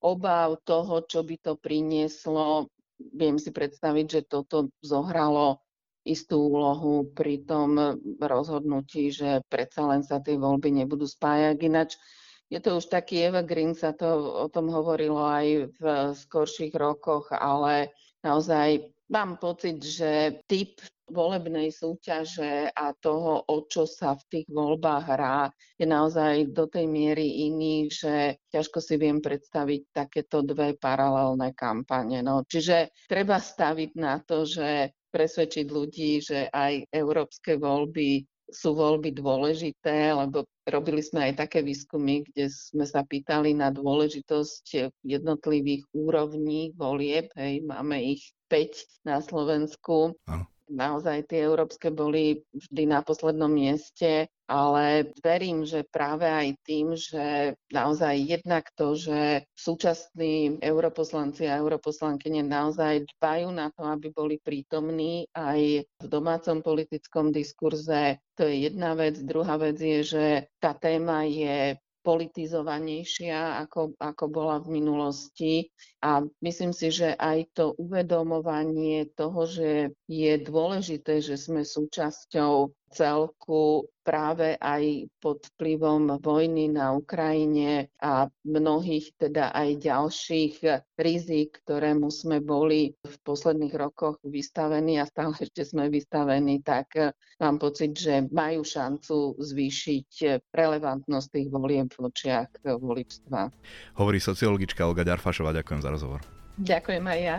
obáv 0.00 0.62
toho, 0.64 1.04
čo 1.04 1.26
by 1.26 1.36
to 1.42 1.52
prinieslo, 1.58 2.70
viem 2.98 3.36
si 3.36 3.50
predstaviť, 3.50 4.06
že 4.06 4.20
toto 4.30 4.70
zohralo 4.80 5.60
istú 6.08 6.48
úlohu 6.48 7.12
pri 7.12 7.44
tom 7.44 7.76
rozhodnutí, 8.16 9.12
že 9.12 9.44
predsa 9.52 9.84
len 9.84 10.00
sa 10.00 10.24
tie 10.24 10.40
voľby 10.40 10.82
nebudú 10.82 11.04
spájať. 11.04 11.56
Ináč 11.60 12.00
je 12.48 12.60
to 12.60 12.80
už 12.80 12.88
taký 12.88 13.28
evergreen, 13.28 13.76
sa 13.76 13.92
to 13.92 14.08
o 14.44 14.46
tom 14.48 14.72
hovorilo 14.72 15.20
aj 15.20 15.46
v 15.76 15.84
skorších 16.16 16.72
rokoch, 16.72 17.28
ale 17.32 17.92
naozaj 18.24 18.88
mám 19.12 19.36
pocit, 19.36 19.80
že 19.80 20.42
typ 20.48 20.80
volebnej 21.08 21.72
súťaže 21.72 22.68
a 22.68 22.92
toho, 22.92 23.40
o 23.48 23.64
čo 23.64 23.88
sa 23.88 24.12
v 24.12 24.24
tých 24.28 24.46
voľbách 24.52 25.04
hrá, 25.08 25.48
je 25.80 25.88
naozaj 25.88 26.52
do 26.52 26.68
tej 26.68 26.84
miery 26.84 27.48
iný, 27.48 27.88
že 27.88 28.36
ťažko 28.52 28.78
si 28.84 28.94
viem 29.00 29.24
predstaviť 29.24 29.82
takéto 29.92 30.44
dve 30.44 30.76
paralelné 30.76 31.56
kampane. 31.56 32.20
No, 32.20 32.44
čiže 32.44 32.92
treba 33.08 33.40
staviť 33.40 33.90
na 33.96 34.20
to, 34.20 34.44
že 34.44 34.92
presvedčiť 35.08 35.66
ľudí, 35.72 36.20
že 36.20 36.52
aj 36.52 36.92
európske 36.92 37.56
voľby 37.56 38.28
sú 38.48 38.74
voľby 38.74 39.12
dôležité, 39.14 40.12
lebo 40.16 40.44
robili 40.68 41.04
sme 41.04 41.30
aj 41.30 41.48
také 41.48 41.60
výskumy, 41.60 42.24
kde 42.32 42.48
sme 42.48 42.84
sa 42.88 43.04
pýtali 43.04 43.52
na 43.54 43.68
dôležitosť 43.68 44.92
jednotlivých 45.04 45.84
úrovní 45.92 46.72
volieb. 46.74 47.28
Hej, 47.36 47.64
máme 47.64 48.00
ich 48.02 48.32
5 48.48 49.08
na 49.08 49.20
Slovensku. 49.20 50.16
Ano 50.26 50.57
naozaj 50.70 51.28
tie 51.28 51.44
európske 51.44 51.88
boli 51.90 52.44
vždy 52.52 52.84
na 52.88 53.00
poslednom 53.00 53.48
mieste, 53.48 54.28
ale 54.48 55.12
verím, 55.20 55.68
že 55.68 55.84
práve 55.84 56.24
aj 56.24 56.48
tým, 56.64 56.96
že 56.96 57.52
naozaj 57.68 58.14
jednak 58.16 58.68
to, 58.72 58.96
že 58.96 59.44
súčasní 59.52 60.56
europoslanci 60.64 61.44
a 61.44 61.60
europoslankyne 61.60 62.40
naozaj 62.44 63.04
dbajú 63.16 63.48
na 63.52 63.68
to, 63.76 63.84
aby 63.84 64.08
boli 64.08 64.36
prítomní 64.40 65.28
aj 65.36 65.84
v 65.84 66.06
domácom 66.08 66.64
politickom 66.64 67.28
diskurze, 67.28 68.16
to 68.38 68.48
je 68.48 68.70
jedna 68.72 68.96
vec. 68.96 69.20
Druhá 69.20 69.60
vec 69.60 69.76
je, 69.76 70.00
že 70.00 70.24
tá 70.56 70.72
téma 70.72 71.28
je 71.28 71.76
politizovanejšia, 72.08 73.60
ako, 73.68 73.92
ako 74.00 74.24
bola 74.32 74.56
v 74.64 74.80
minulosti. 74.80 75.68
A 75.98 76.22
myslím 76.46 76.70
si, 76.70 76.94
že 76.94 77.18
aj 77.18 77.58
to 77.58 77.74
uvedomovanie 77.74 79.10
toho, 79.18 79.50
že 79.50 79.90
je 80.06 80.32
dôležité, 80.38 81.18
že 81.18 81.34
sme 81.34 81.66
súčasťou 81.66 82.70
celku 82.88 83.84
práve 84.00 84.56
aj 84.56 85.04
pod 85.20 85.44
vplyvom 85.52 86.16
vojny 86.24 86.72
na 86.72 86.96
Ukrajine 86.96 87.92
a 88.00 88.24
mnohých 88.48 89.12
teda 89.20 89.52
aj 89.52 89.84
ďalších 89.84 90.54
rizik, 90.96 91.60
ktorému 91.68 92.08
sme 92.08 92.40
boli 92.40 92.96
v 93.04 93.16
posledných 93.20 93.74
rokoch 93.76 94.16
vystavení 94.24 94.96
a 94.96 95.04
stále 95.04 95.36
ešte 95.36 95.60
sme 95.68 95.92
vystavení, 95.92 96.64
tak 96.64 97.12
mám 97.36 97.60
pocit, 97.60 97.92
že 97.92 98.24
majú 98.32 98.64
šancu 98.64 99.36
zvýšiť 99.36 100.40
relevantnosť 100.56 101.28
tých 101.28 101.48
voliem 101.52 101.92
v 101.92 102.08
očiach 102.08 102.64
voličstva. 102.64 103.52
Hovorí 104.00 104.24
sociologička 104.24 104.88
Olga 104.88 105.04
Ďarfašová. 105.04 105.52
Ďakujem 105.52 105.84
za 105.84 105.87
rozhovor. 105.92 106.20
Ďakujem 106.58 107.04
aj 107.06 107.20
ja. 107.20 107.38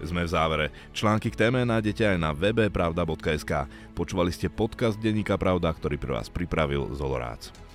Sme 0.00 0.24
v 0.24 0.32
závere. 0.32 0.66
Články 0.96 1.28
k 1.28 1.36
téme 1.36 1.60
nájdete 1.60 2.16
aj 2.16 2.18
na 2.18 2.32
webe 2.32 2.72
pravda.sk. 2.72 3.68
Počúvali 3.92 4.32
ste 4.32 4.48
podcast 4.48 4.96
Denníka 4.96 5.36
Pravda, 5.36 5.68
ktorý 5.76 6.00
pre 6.00 6.16
vás 6.16 6.32
pripravil 6.32 6.88
Zolorác. 6.96 7.69